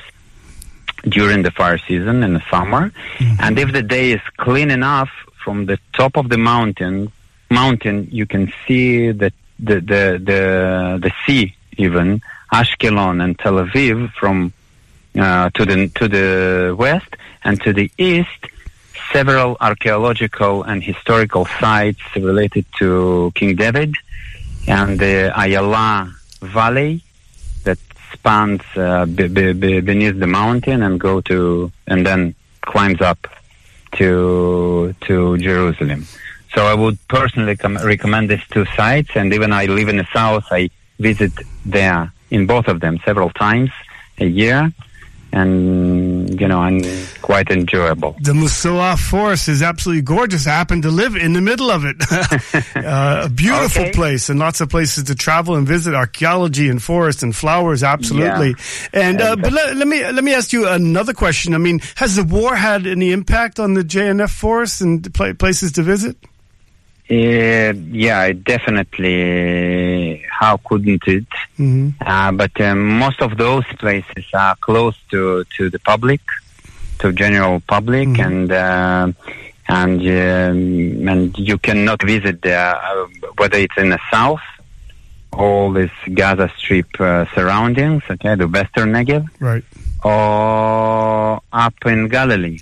[1.07, 2.91] during the fire season in the summer.
[3.39, 5.09] And if the day is clean enough
[5.43, 7.11] from the top of the mountain,
[7.49, 14.11] mountain you can see the the the the, the sea even Ashkelon and Tel Aviv
[14.13, 14.53] from
[15.17, 18.45] uh, to the to the west and to the east.
[19.13, 23.95] Several archaeological and historical sites related to King David
[24.67, 27.01] and the Ayala Valley
[27.63, 27.79] that
[28.13, 33.27] spans uh, b- b- b- beneath the mountain and go to and then climbs up
[33.93, 36.05] to to Jerusalem.
[36.53, 40.07] So I would personally com- recommend these two sites, and even I live in the
[40.13, 41.31] south, I visit
[41.65, 43.71] there in both of them several times
[44.19, 44.71] a year,
[45.31, 46.83] and you know, and
[47.21, 48.15] quite enjoyable.
[48.21, 50.47] The Masoa Forest is absolutely gorgeous.
[50.47, 51.95] I happen to live in the middle of it.
[52.75, 53.91] uh, a beautiful Okay.
[53.91, 55.93] place and lots of places to travel and visit.
[55.93, 58.55] Archaeology and forest and flowers, absolutely.
[58.91, 61.53] And uh, but let, let me let me ask you another question.
[61.53, 65.83] I mean, has the war had any impact on the JNF forest and places to
[65.83, 66.17] visit?
[67.11, 70.23] Uh, yeah, definitely.
[70.29, 71.25] How couldn't it?
[71.57, 71.89] Mm-hmm.
[72.05, 76.21] Uh, but um, most of those places are close to, to the public,
[76.99, 79.11] to general public, and uh,
[79.67, 84.41] and um, and you cannot visit there, uh, whether it's in the south,
[85.33, 89.63] all this Gaza Strip uh, surroundings, okay, the Western Negev, Right.
[90.03, 92.59] or up in Galilee,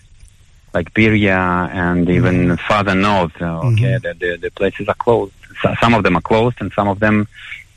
[0.73, 3.41] like Biriya and even further north.
[3.41, 5.33] uh, Okay, the, the the places are closed.
[5.61, 7.27] So, some of them are closed, and some of them,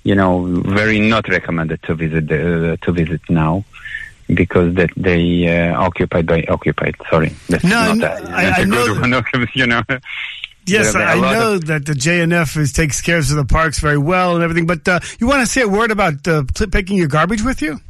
[0.05, 3.65] you know, very not recommended to visit the, to visit now.
[4.33, 6.95] Because that they uh, occupied by occupied.
[7.11, 9.49] Sorry, that's No, not I- that's I a know one.
[9.55, 9.83] You know.
[10.67, 13.45] Yes, I, a I lot know of- that the JNF is, takes care of the
[13.45, 14.67] parks very well and everything.
[14.67, 17.81] But uh, you want to say a word about uh, taking your garbage with you?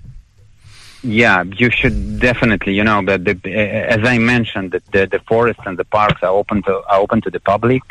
[1.02, 2.74] Yeah, you should definitely.
[2.74, 6.30] You know, that the, as I mentioned, that the, the forests and the parks are
[6.30, 7.82] open to are open to the public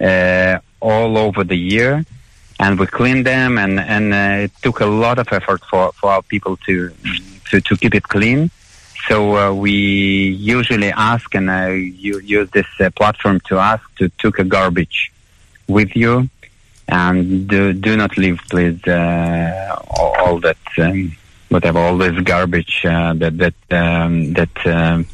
[0.00, 2.04] uh, all over the year,
[2.58, 6.10] and we clean them, and and uh, it took a lot of effort for for
[6.10, 6.90] our people to
[7.50, 8.50] to to keep it clean.
[9.08, 14.08] So uh, we usually ask, and uh, you use this uh, platform to ask to
[14.10, 15.12] take a garbage
[15.66, 16.28] with you,
[16.88, 21.16] and do, do not leave, please, uh, all, all that, um,
[21.48, 25.06] whatever, all this garbage uh, that that um, that um,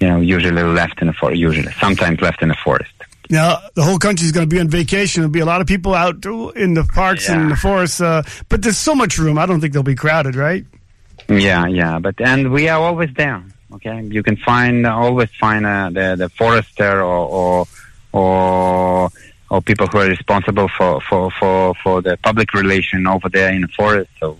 [0.00, 1.38] you know usually left in the forest.
[1.38, 2.92] Usually, sometimes left in the forest.
[3.28, 5.22] Now, the whole country is going to be on vacation.
[5.22, 8.62] There'll be a lot of people out in the parks and the forests, uh, but
[8.62, 9.36] there's so much room.
[9.36, 10.64] I don't think they'll be crowded, right?
[11.28, 13.42] Yeah, yeah, but and we are always there.
[13.72, 17.66] Okay, you can find always find uh, the the forester or or
[18.12, 19.10] or
[19.50, 23.62] or people who are responsible for for for for the public relation over there in
[23.62, 24.10] the forest.
[24.20, 24.38] So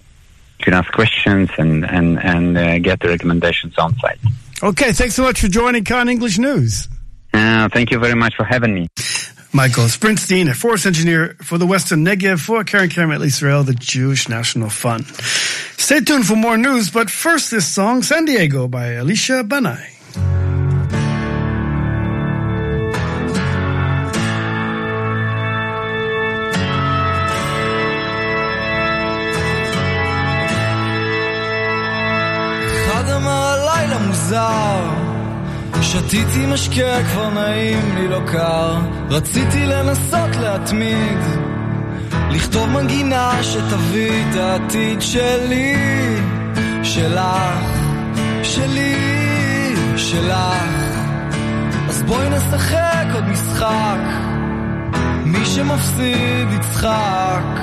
[0.59, 4.19] can ask questions and and and uh, get the recommendations on site.
[4.63, 6.89] Okay, thanks so much for joining Kan English News.
[7.35, 8.89] Uh, thank you very much for having me.
[9.53, 14.29] Michael Sprinstein, a forest engineer for the Western Negev for Keren Kayemet Israel, the Jewish
[14.29, 15.07] National Fund.
[15.07, 20.66] Stay tuned for more news, but first this song, San Diego by Elisha Banai.
[34.27, 34.91] מוזר.
[35.83, 38.77] שתיתי משקה כבר נעים לי לא קר.
[39.11, 41.19] רציתי לנסות להתמיד.
[42.31, 45.77] לכתוב מנגינה שתביא את העתיד שלי.
[46.83, 47.67] שלך
[48.43, 50.37] שלי שלך.
[51.89, 54.01] אז בואי נשחק עוד משחק.
[55.25, 57.61] מי שמפסיד יצחק.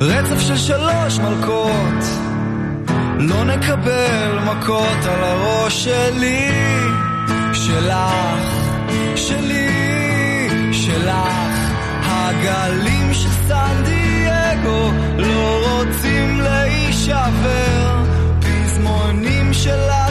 [0.00, 2.29] רצף של שלוש מלכות
[3.22, 6.50] לא נקבל מכות על הראש שלי,
[7.52, 8.44] שלך,
[9.16, 11.70] שלי, שלך.
[12.02, 18.02] הגלים של סן דייגו לא רוצים להישבר,
[18.40, 20.09] פזמונים שלך.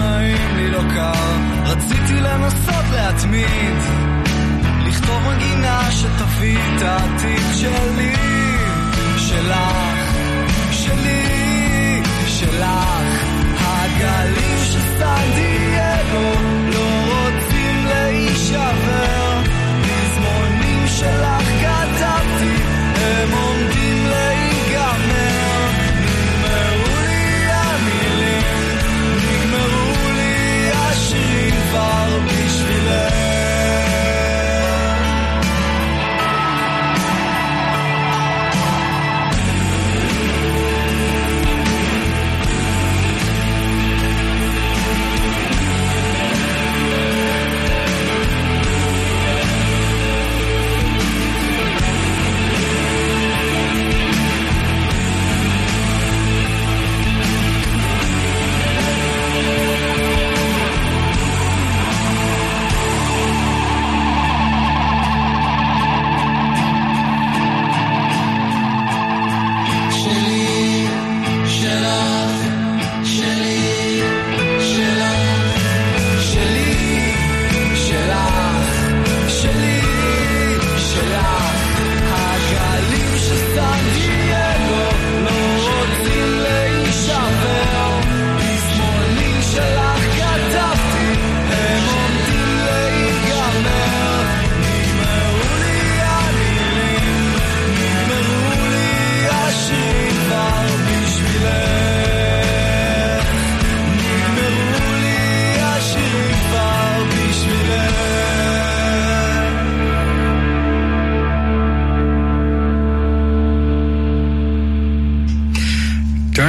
[0.00, 3.76] לפעמים לי לא קר, רציתי לנסות להתמיד,
[4.86, 8.14] לכתוב מגינה שתביא את העתיד שלי,
[9.16, 10.14] שלך,
[10.70, 12.64] שלי, שלך,
[13.60, 15.30] הגלים של סן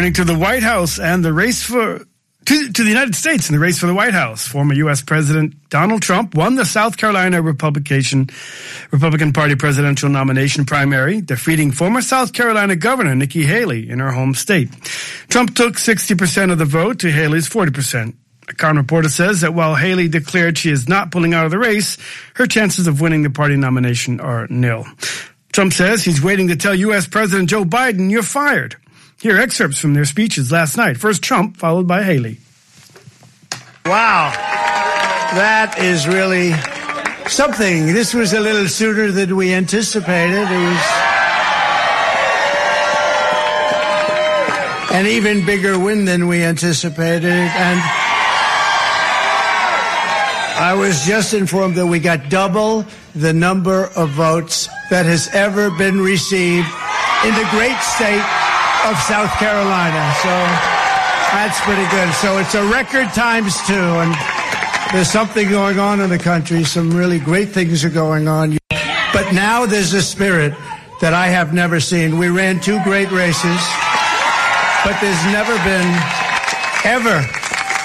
[0.02, 2.00] Turning to the White House and the race for
[2.46, 5.04] to, to the United States in the race for the White House, former U.S.
[5.04, 8.28] President Donald Trump won the South Carolina Republican
[8.90, 14.34] Republican Party presidential nomination primary, defeating former South Carolina Governor Nikki Haley in her home
[14.34, 14.72] state.
[15.30, 18.16] Trump took 60% of the vote to Haley's 40%.
[18.50, 21.60] A Kan reporter says that while Haley declared she is not pulling out of the
[21.60, 22.00] race,
[22.34, 24.84] her chances of winning the party nomination are nil.
[25.54, 27.08] Trump says he's waiting to tell U.S.
[27.08, 28.78] President Joe Biden, you're fired.
[29.22, 30.98] Here are excerpts from their speeches last night.
[30.98, 32.40] First Trump, followed by Haley.
[33.86, 34.34] Wow.
[35.36, 36.54] That is really
[37.30, 37.94] something.
[37.94, 40.42] This was a little sooner than we anticipated.
[40.42, 40.84] It was
[44.92, 47.26] an even bigger win than we anticipated.
[47.26, 47.80] And
[50.58, 55.70] I was just informed that we got double the number of votes that has ever
[55.78, 56.68] been received
[57.24, 58.26] in the great state
[58.86, 60.14] of South Carolina.
[60.22, 60.34] So
[61.32, 62.12] that's pretty good.
[62.16, 64.16] So it's a record times two, and
[64.92, 66.64] there's something going on in the country.
[66.64, 68.58] Some really great things are going on.
[69.14, 70.54] But now there's a spirit
[71.00, 72.18] that I have never seen.
[72.18, 73.60] We ran two great races,
[74.84, 75.88] but there's never been,
[76.86, 77.26] ever,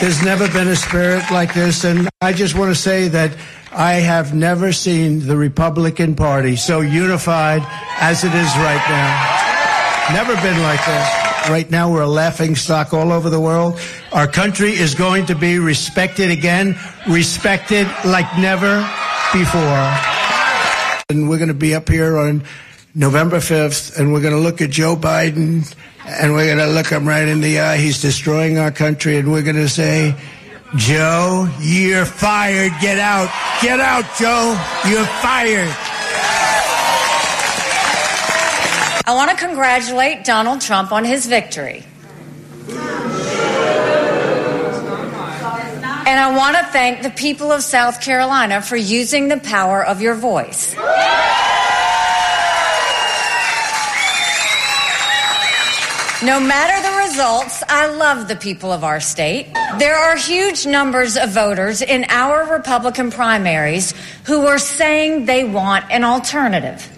[0.01, 1.85] there's never been a spirit like this.
[1.85, 3.37] And I just want to say that
[3.73, 7.63] I have never seen the Republican Party so unified
[8.01, 9.46] as it is right now.
[10.13, 11.51] Never been like this.
[11.51, 13.81] Right now, we're a laughing stock all over the world.
[14.13, 16.79] Our country is going to be respected again,
[17.09, 18.89] respected like never
[19.33, 19.95] before.
[21.09, 22.45] And we're going to be up here on
[22.95, 25.75] November 5th, and we're going to look at Joe Biden,
[26.07, 27.77] and we're going to look him right in the eye.
[27.77, 30.15] He's destroying our country, and we're going to say,
[30.77, 32.73] Joe, you're fired.
[32.81, 33.29] Get out.
[33.61, 34.57] Get out, Joe.
[34.89, 35.96] You're fired.
[39.09, 41.85] I want to congratulate Donald Trump on his victory.
[46.09, 50.03] And I want to thank the people of South Carolina for using the power of
[50.03, 50.75] your voice.
[56.25, 59.53] No matter the results, I love the people of our state.
[59.79, 63.95] There are huge numbers of voters in our Republican primaries
[64.25, 66.91] who are saying they want an alternative.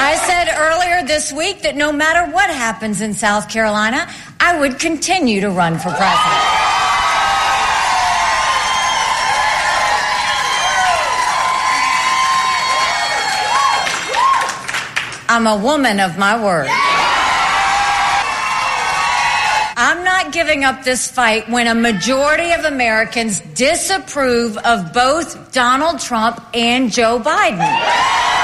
[0.00, 4.78] I said earlier this week that no matter what happens in South Carolina, I would
[4.78, 6.68] continue to run for president.
[15.30, 16.68] I'm a woman of my word.
[19.76, 26.00] I'm not giving up this fight when a majority of Americans disapprove of both Donald
[26.00, 28.37] Trump and Joe Biden.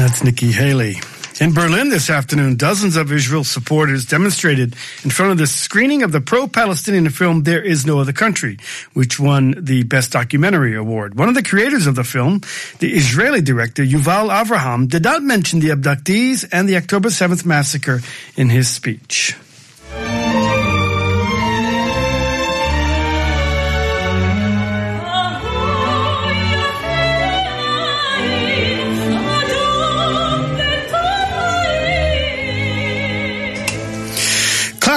[0.00, 0.96] That's Nikki Haley.
[1.42, 4.74] In Berlin this afternoon, dozens of Israel supporters demonstrated
[5.04, 8.56] in front of the screening of the pro-Palestinian film There Is No Other Country,
[8.94, 11.18] which won the Best Documentary Award.
[11.18, 12.40] One of the creators of the film,
[12.78, 18.00] the Israeli director Yuval Avraham, did not mention the abductees and the October 7th massacre
[18.36, 19.36] in his speech.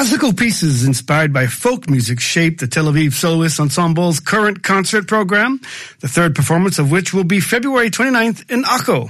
[0.03, 5.61] Classical pieces inspired by folk music shape the Tel Aviv Soloist Ensemble's current concert program,
[6.01, 9.09] the third performance of which will be February 29th in Akko.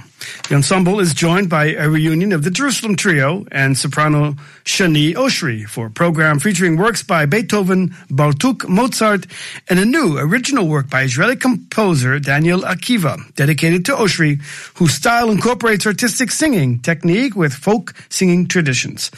[0.50, 4.34] The ensemble is joined by a reunion of the Jerusalem Trio and soprano
[4.66, 9.26] Shani Oshri for a program featuring works by Beethoven, Bartók, Mozart,
[9.70, 14.39] and a new original work by Israeli composer Daniel Akiva, dedicated to Oshri,
[14.78, 19.10] whose style incorporates artistic singing technique with folk singing traditions.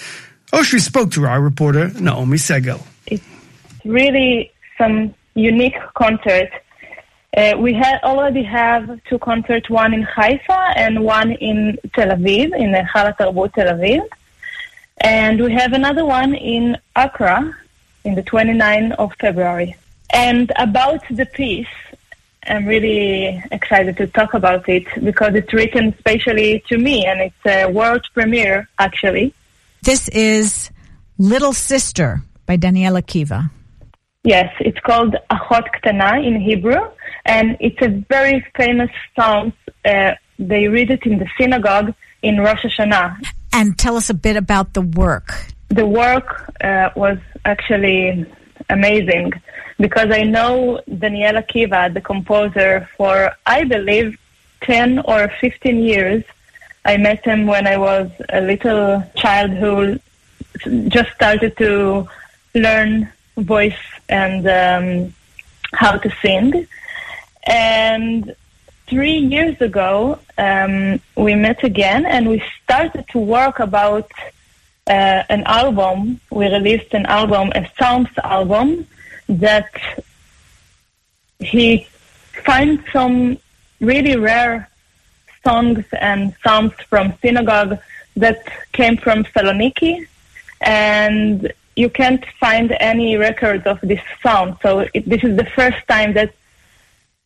[0.56, 2.82] Oshri spoke to our reporter, Naomi Segel.
[3.08, 3.26] It's
[3.84, 6.50] really some unique concert.
[7.36, 12.58] Uh, we had already have two concerts, one in Haifa and one in Tel Aviv,
[12.58, 14.08] in the Hala Tarbut Tel Aviv.
[15.02, 17.54] And we have another one in Akko
[18.06, 19.76] in the 29th of February.
[20.12, 21.76] And about the piece,
[22.48, 27.46] I'm really excited to talk about it because it's written specially to me and it's
[27.46, 29.34] a world premiere actually.
[29.86, 30.72] This is
[31.20, 33.52] Little Sister by Daniel Akiva.
[34.24, 36.82] Yes, it's called Achot Ktana in Hebrew,
[37.24, 39.54] and it's a very famous song.
[39.86, 43.28] Uh, they read it in the synagogue in Rosh Hashanah.
[43.54, 45.46] And tell us a bit about the work.
[45.68, 48.26] The work uh, was actually
[48.72, 49.34] amazing
[49.80, 54.18] because I know Daniel Akiva, the composer, for I believe
[54.62, 56.24] 10 or 15 years.
[56.86, 60.00] I met him when I was a little child who
[60.88, 62.08] just started to
[62.54, 63.74] learn voice
[64.08, 65.14] and um,
[65.74, 66.68] how to sing.
[67.48, 68.36] And
[68.88, 74.12] three years ago, um, we met again and we started to work about
[74.88, 76.20] uh, an album.
[76.30, 78.88] We released an album, a Psalms album,
[79.28, 79.72] that
[81.40, 81.88] he
[82.44, 83.40] finds some
[83.80, 84.70] really rare
[85.46, 87.78] songs and psalms from synagogue
[88.16, 88.40] that
[88.74, 90.08] came from Saloniki,
[90.62, 94.58] and you can't find any records of this psalm.
[94.64, 96.34] So it, this is the first time that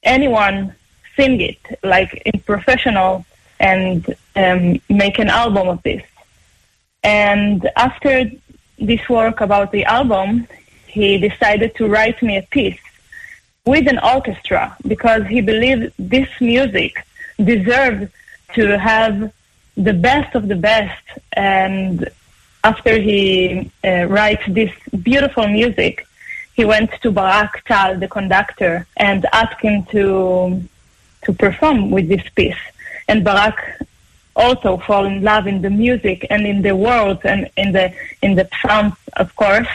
[0.03, 0.75] anyone
[1.15, 3.25] sing it, like in professional,
[3.59, 6.03] and um, make an album of this.
[7.03, 8.31] And after
[8.77, 10.47] this work about the album,
[10.87, 12.79] he decided to write me a piece
[13.65, 17.05] with an orchestra because he believed this music
[17.43, 18.11] deserved
[18.53, 19.31] to have
[19.75, 21.03] the best of the best.
[21.33, 22.09] And
[22.63, 24.71] after he uh, writes this
[25.03, 26.05] beautiful music,
[26.53, 30.61] he went to Barak Tal, the conductor, and asked him to
[31.23, 32.63] to perform with this piece.
[33.07, 33.81] And Barak
[34.35, 38.35] also fall in love in the music and in the words and in the in
[38.35, 39.67] the sounds, of course.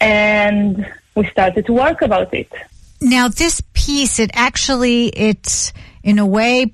[0.00, 2.50] And we started to work about it.
[3.00, 6.72] Now, this piece, it actually, it's in a way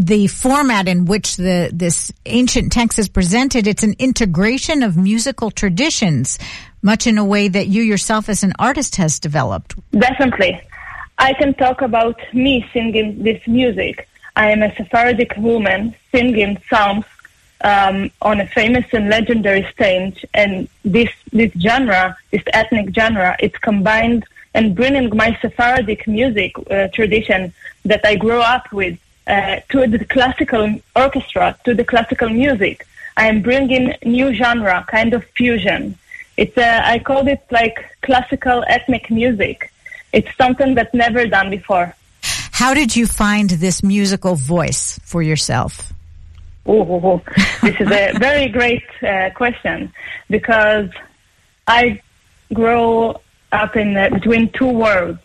[0.00, 3.66] the format in which the this ancient text is presented.
[3.66, 6.38] It's an integration of musical traditions,
[6.80, 9.74] much in a way that you yourself, as an artist, has developed.
[9.92, 10.58] Definitely.
[11.18, 14.08] I can talk about me singing this music.
[14.36, 17.04] I am a Sephardic woman singing psalms
[17.60, 23.58] um, on a famous and legendary stage, and this this genre, this ethnic genre, it's
[23.58, 24.24] combined
[24.54, 27.52] and bringing my Sephardic music uh, tradition
[27.84, 28.98] that I grew up with
[29.30, 30.64] uh, to the classical
[30.96, 32.86] orchestra, to the classical music.
[33.16, 35.96] I am bringing new genre, kind of fusion.
[36.36, 39.72] It's uh, I called it like classical ethnic music.
[40.12, 41.94] It's something that's never done before.
[42.60, 45.92] How did you find this musical voice for yourself?
[46.68, 47.20] Ooh,
[47.62, 49.92] this is a very great uh, question
[50.28, 50.90] because
[51.66, 52.00] I
[52.52, 53.14] grew
[53.52, 55.20] up in uh, between two worlds.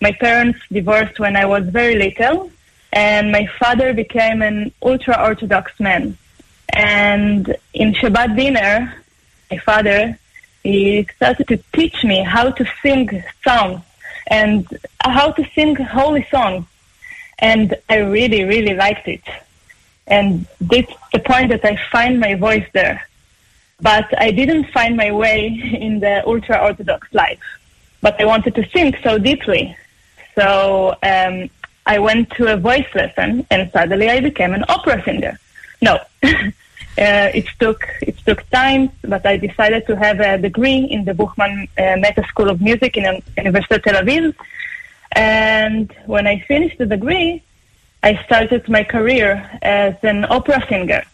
[0.00, 2.50] My parents divorced when I was very little,
[2.92, 6.16] and my father became an ultra Orthodox man.
[6.72, 8.94] And in Shabbat dinner,
[9.50, 10.18] my father
[10.62, 13.80] he started to teach me how to sing songs
[14.26, 14.66] and
[15.00, 16.66] how to sing holy songs,
[17.38, 19.22] and I really, really liked it.
[20.06, 23.06] And this the point that I find my voice there.
[23.80, 25.46] But I didn't find my way
[25.80, 27.40] in the ultra Orthodox life.
[28.02, 29.76] But I wanted to sing so deeply.
[30.34, 31.48] So um,
[31.86, 35.38] I went to a voice lesson and suddenly I became an opera singer.
[35.80, 35.98] No.
[36.98, 41.14] Uh, it took it took time, but I decided to have a degree in the
[41.14, 44.34] Buchmann uh, Mehta School of Music in um, University of Tel Aviv.
[45.12, 47.42] And when I finished the degree,
[48.02, 49.30] I started my career
[49.62, 51.04] as an opera singer.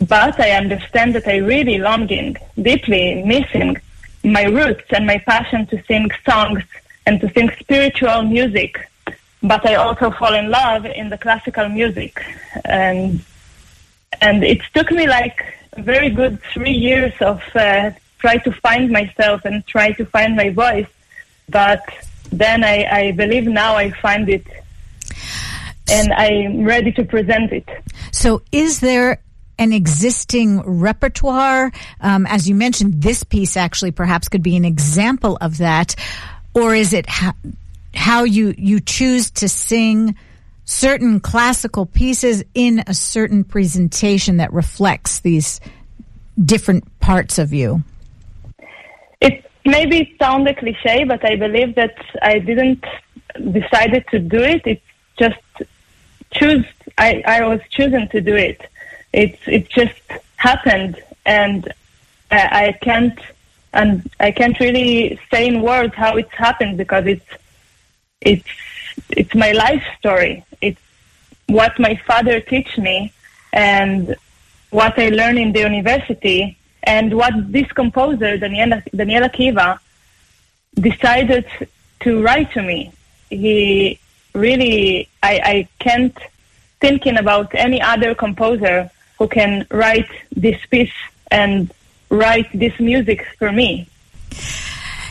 [0.00, 3.76] But I understand that I really longing, deeply missing
[4.22, 6.62] my roots and my passion to sing songs
[7.06, 8.78] and to sing spiritual music.
[9.42, 12.24] But I also fall in love in the classical music.
[12.64, 13.24] And
[14.20, 18.90] and it took me like a very good three years of uh, try to find
[18.90, 20.88] myself and try to find my voice.
[21.48, 21.82] But
[22.30, 24.46] then I, I believe now I find it
[25.90, 27.68] and I'm ready to present it.
[28.12, 29.22] So, is there
[29.58, 31.72] an existing repertoire?
[32.00, 35.94] Um, as you mentioned, this piece actually perhaps could be an example of that,
[36.54, 37.34] or is it ha-
[37.98, 40.14] how you you choose to sing
[40.64, 45.60] certain classical pieces in a certain presentation that reflects these
[46.42, 47.82] different parts of you?
[49.20, 52.84] It maybe sound a cliche, but I believe that I didn't
[53.52, 54.62] decided to do it.
[54.64, 55.42] It's just
[56.30, 56.64] choose.
[56.96, 58.60] I, I was chosen to do it.
[59.12, 60.00] It's it just
[60.36, 61.74] happened, and
[62.30, 63.18] I, I can't
[63.72, 67.26] and I can't really say in words how it's happened because it's
[68.20, 68.48] it's
[69.10, 70.44] it's my life story.
[70.60, 70.80] It's
[71.46, 73.12] what my father teach me
[73.52, 74.16] and
[74.70, 79.78] what I learned in the university and what this composer, Daniela, Daniel Akiva,
[80.74, 81.46] decided
[82.00, 82.92] to write to me.
[83.30, 83.98] He
[84.34, 86.16] really, I, I can't
[86.80, 90.92] thinking about any other composer who can write this piece
[91.30, 91.72] and
[92.10, 93.88] write this music for me.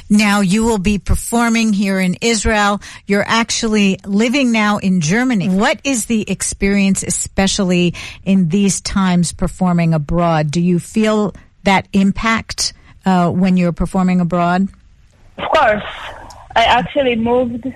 [0.10, 2.82] Now you will be performing here in Israel.
[3.06, 5.50] You're actually living now in Germany.
[5.50, 7.94] What is the experience, especially
[8.24, 10.52] in these times performing abroad?
[10.52, 11.34] Do you feel
[11.64, 12.74] that impact
[13.06, 14.70] uh, when you're performing abroad?
[15.38, 15.84] Of course.
[16.56, 17.68] I actually moved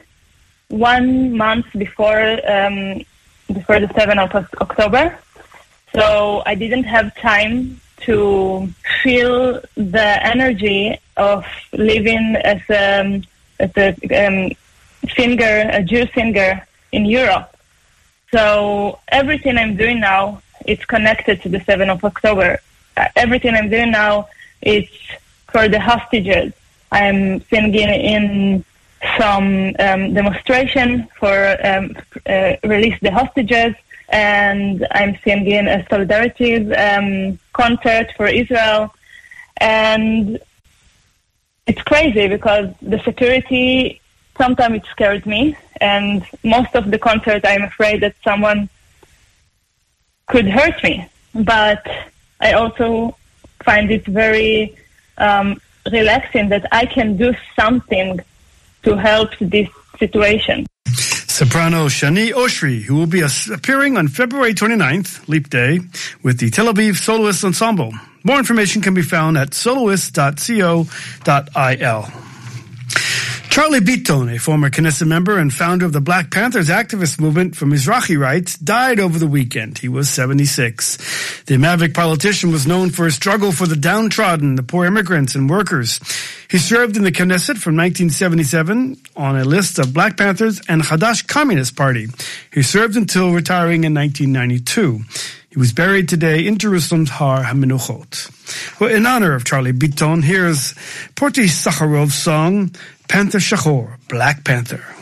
[0.69, 3.03] one month before um,
[3.51, 5.19] before the 7th of October.
[5.93, 8.67] So I didn't have time to
[9.03, 13.21] feel the energy of living as a,
[13.59, 14.51] as a um,
[15.15, 17.55] singer, a Jew singer in Europe.
[18.31, 22.59] So everything I'm doing now is connected to the 7th of October.
[22.97, 24.29] Uh, everything I'm doing now
[24.61, 24.87] is
[25.51, 26.53] for the hostages.
[26.91, 28.65] I'm singing in
[29.17, 31.95] some um, demonstration for um,
[32.25, 33.75] uh, release the hostages,
[34.11, 38.93] and I'm singing a solidarity um, concert for Israel.
[39.57, 40.39] And
[41.67, 44.01] it's crazy because the security
[44.37, 48.69] sometimes it scares me, and most of the concert I'm afraid that someone
[50.27, 51.07] could hurt me.
[51.33, 51.85] But
[52.39, 53.17] I also
[53.63, 54.75] find it very
[55.17, 58.19] um, relaxing that I can do something
[58.83, 60.65] to help this situation.
[61.41, 65.79] Soprano Shani Oshri, who will be appearing on February 29th, Leap Day,
[66.21, 67.93] with the Tel Aviv Soloist Ensemble.
[68.23, 70.85] More information can be found at soloist.co.il.
[73.51, 77.65] Charlie Biton, a former Knesset member and founder of the Black Panthers activist movement for
[77.65, 79.77] Mizrahi rights, died over the weekend.
[79.77, 81.43] He was 76.
[81.47, 85.49] The Maverick politician was known for his struggle for the downtrodden, the poor immigrants and
[85.49, 85.99] workers.
[86.49, 91.27] He served in the Knesset from 1977 on a list of Black Panthers and Hadash
[91.27, 92.07] Communist Party.
[92.53, 95.01] He served until retiring in 1992.
[95.49, 98.79] He was buried today in Jerusalem's Har HaMenuchot.
[98.79, 100.73] Well, in honor of Charlie Biton, here's
[101.15, 102.71] Porti Sakharov's song,
[103.11, 105.00] Panther Shachor, Black Panther.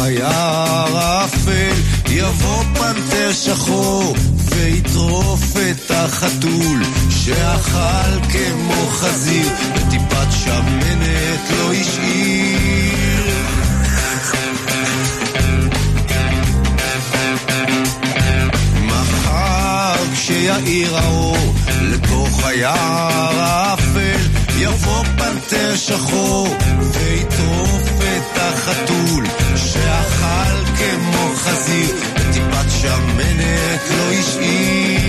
[0.00, 1.74] היער האפל
[2.08, 13.24] יבוא פנתר שחור ויטרוף את החתול שאכל כמו חזיר וטיפת שמנת לא השאיר.
[18.82, 24.20] מחר כשיאיר האור לתוך היער האפל
[24.58, 26.56] יבוא פנתר שחור
[26.92, 27.90] ויטרוף
[28.60, 29.39] החתול
[29.80, 31.96] שאכל כמו חזיר.
[32.16, 34.99] וטיפת שמנת לא השאיר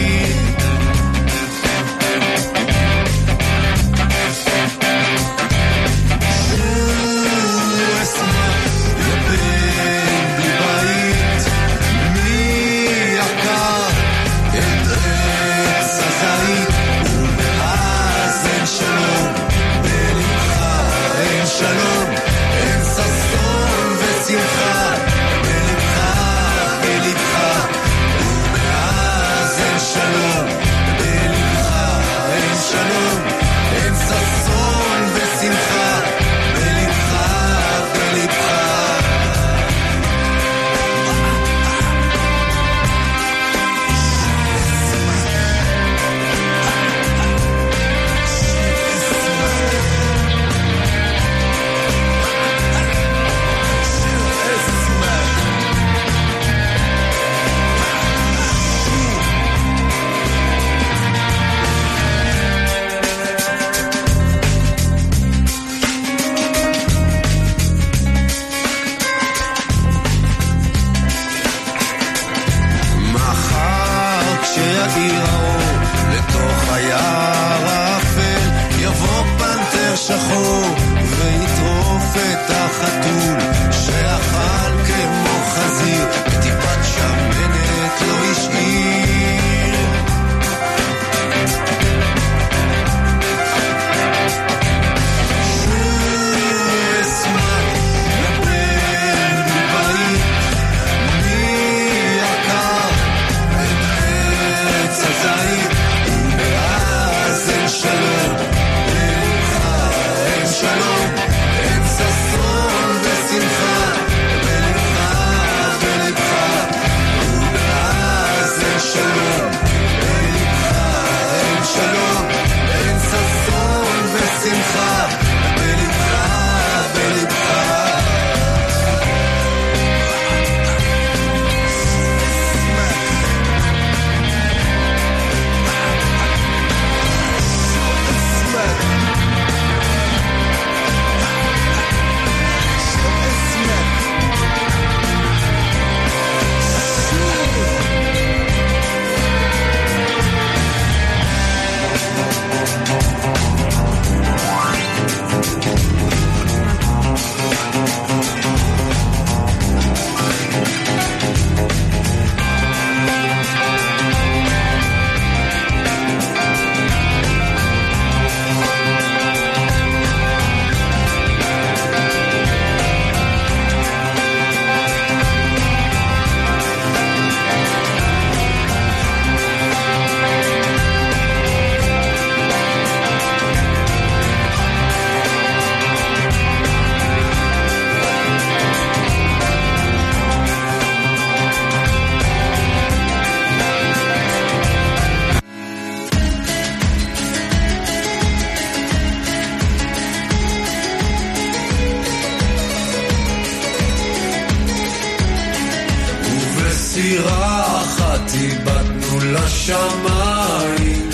[207.02, 211.10] ובסירה אחת איבדנו לשמיים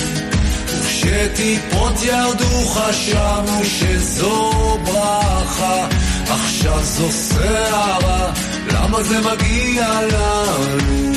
[0.67, 4.51] וכשטיפות ירדו חשבנו שזו
[4.83, 5.87] ברכה
[6.29, 8.33] עכשיו זו סערה
[8.73, 11.11] למה זה מגיע לנו?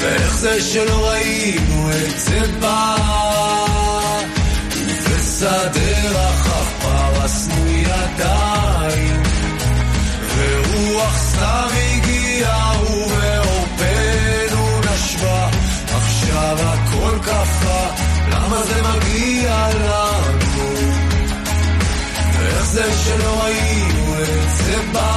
[0.00, 2.96] ואיך זה שלא ראינו את זה בא?
[4.70, 9.22] ובשדה רחב פרסנו ידיים
[10.36, 11.85] ורוח סתם
[18.45, 20.73] למה זה מגיע לנו
[22.39, 25.14] ואיך זה שלא ראינו את זה בא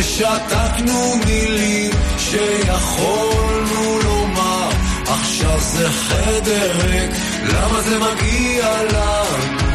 [0.00, 4.68] ושתקנו מילים שיכולנו לומר
[5.06, 7.10] עכשיו זה חדר ריק,
[7.42, 9.70] למה זה מגיע לנו?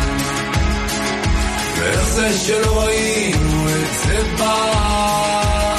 [1.78, 5.76] ואיך זה שלא ראינו את זה בא?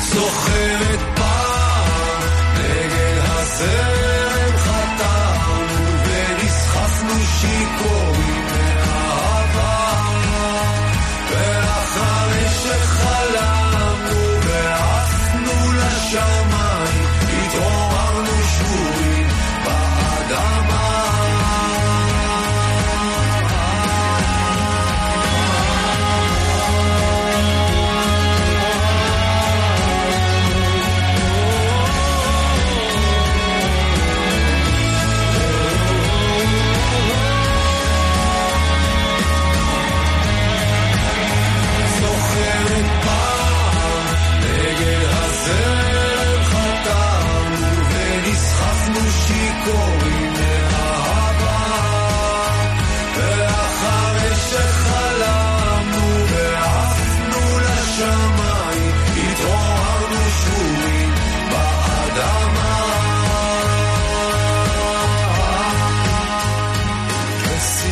[0.00, 2.22] זוכרת פעם
[2.54, 3.99] נגד הזרם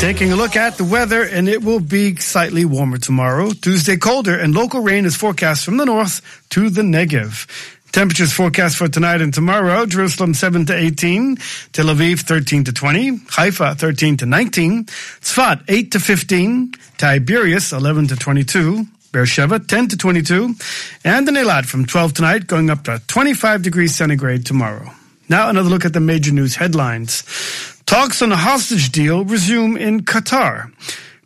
[0.08, 3.50] Taking a look at the weather, and it will be slightly warmer tomorrow.
[3.50, 7.46] Tuesday colder, and local rain is forecast from the north to the Negev.
[7.92, 11.36] Temperatures forecast for tonight and tomorrow: Jerusalem 7 to 18,
[11.74, 18.08] Tel Aviv 13 to 20, Haifa 13 to 19, Tzfat 8 to 15, Tiberias 11
[18.08, 18.86] to 22.
[19.12, 20.54] Beersheba 10 to 22,
[21.04, 24.90] and the Eilat from 12 tonight going up to 25 degrees centigrade tomorrow.
[25.28, 27.22] Now another look at the major news headlines.
[27.86, 30.72] Talks on a hostage deal resume in Qatar.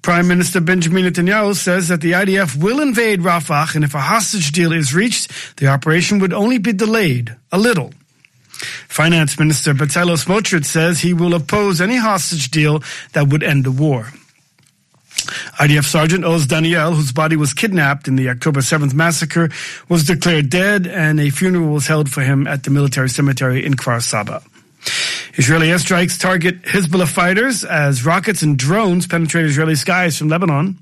[0.03, 4.51] Prime Minister Benjamin Netanyahu says that the IDF will invade Rafah and if a hostage
[4.51, 7.93] deal is reached, the operation would only be delayed a little.
[8.89, 12.83] Finance Minister Bezalel Smotrich says he will oppose any hostage deal
[13.13, 14.09] that would end the war.
[15.59, 19.51] IDF Sergeant Oz Daniel, whose body was kidnapped in the October 7th massacre,
[19.89, 23.75] was declared dead and a funeral was held for him at the military cemetery in
[23.75, 24.43] Kfar Saba.
[25.35, 30.77] Israeli airstrikes target Hezbollah fighters as rockets and drones penetrate Israeli skies from Lebanon.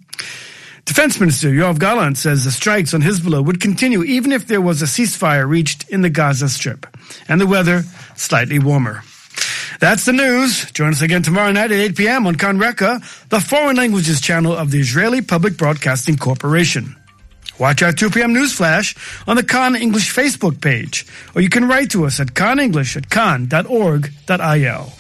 [0.87, 4.83] Defense Minister Yoav Gallant says the strikes on Hezbollah would continue even if there was
[4.83, 6.87] a ceasefire reached in the Gaza Strip.
[7.29, 7.85] And the weather,
[8.17, 9.03] slightly warmer.
[9.81, 10.71] That's the news.
[10.73, 12.27] Join us again tomorrow night at 8 p.m.
[12.27, 13.01] on Kan Reka,
[13.31, 16.95] the foreign languages channel of the Israeli Public Broadcasting Corporation.
[17.59, 18.35] Watch our 2 p.m.
[18.35, 18.95] news flash
[19.27, 23.09] on the Kan English Facebook page, or you can write to us at kanenglish at
[23.09, 24.93] kan.org.il.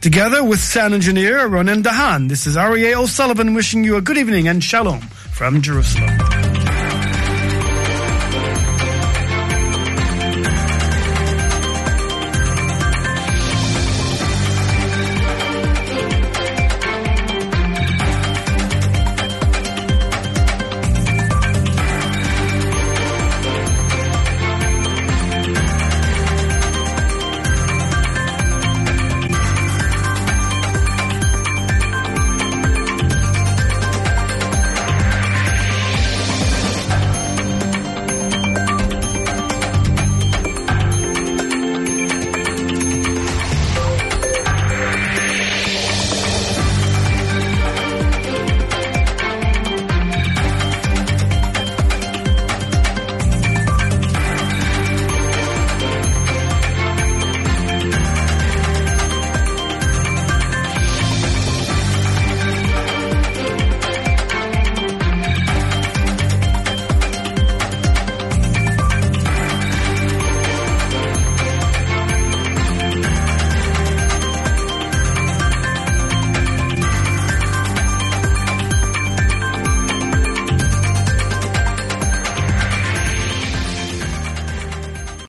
[0.00, 4.48] Together with sound engineer Ronen Dahan, this is Aryeh O'Sullivan wishing you a good evening
[4.48, 6.31] and shalom from Jerusalem.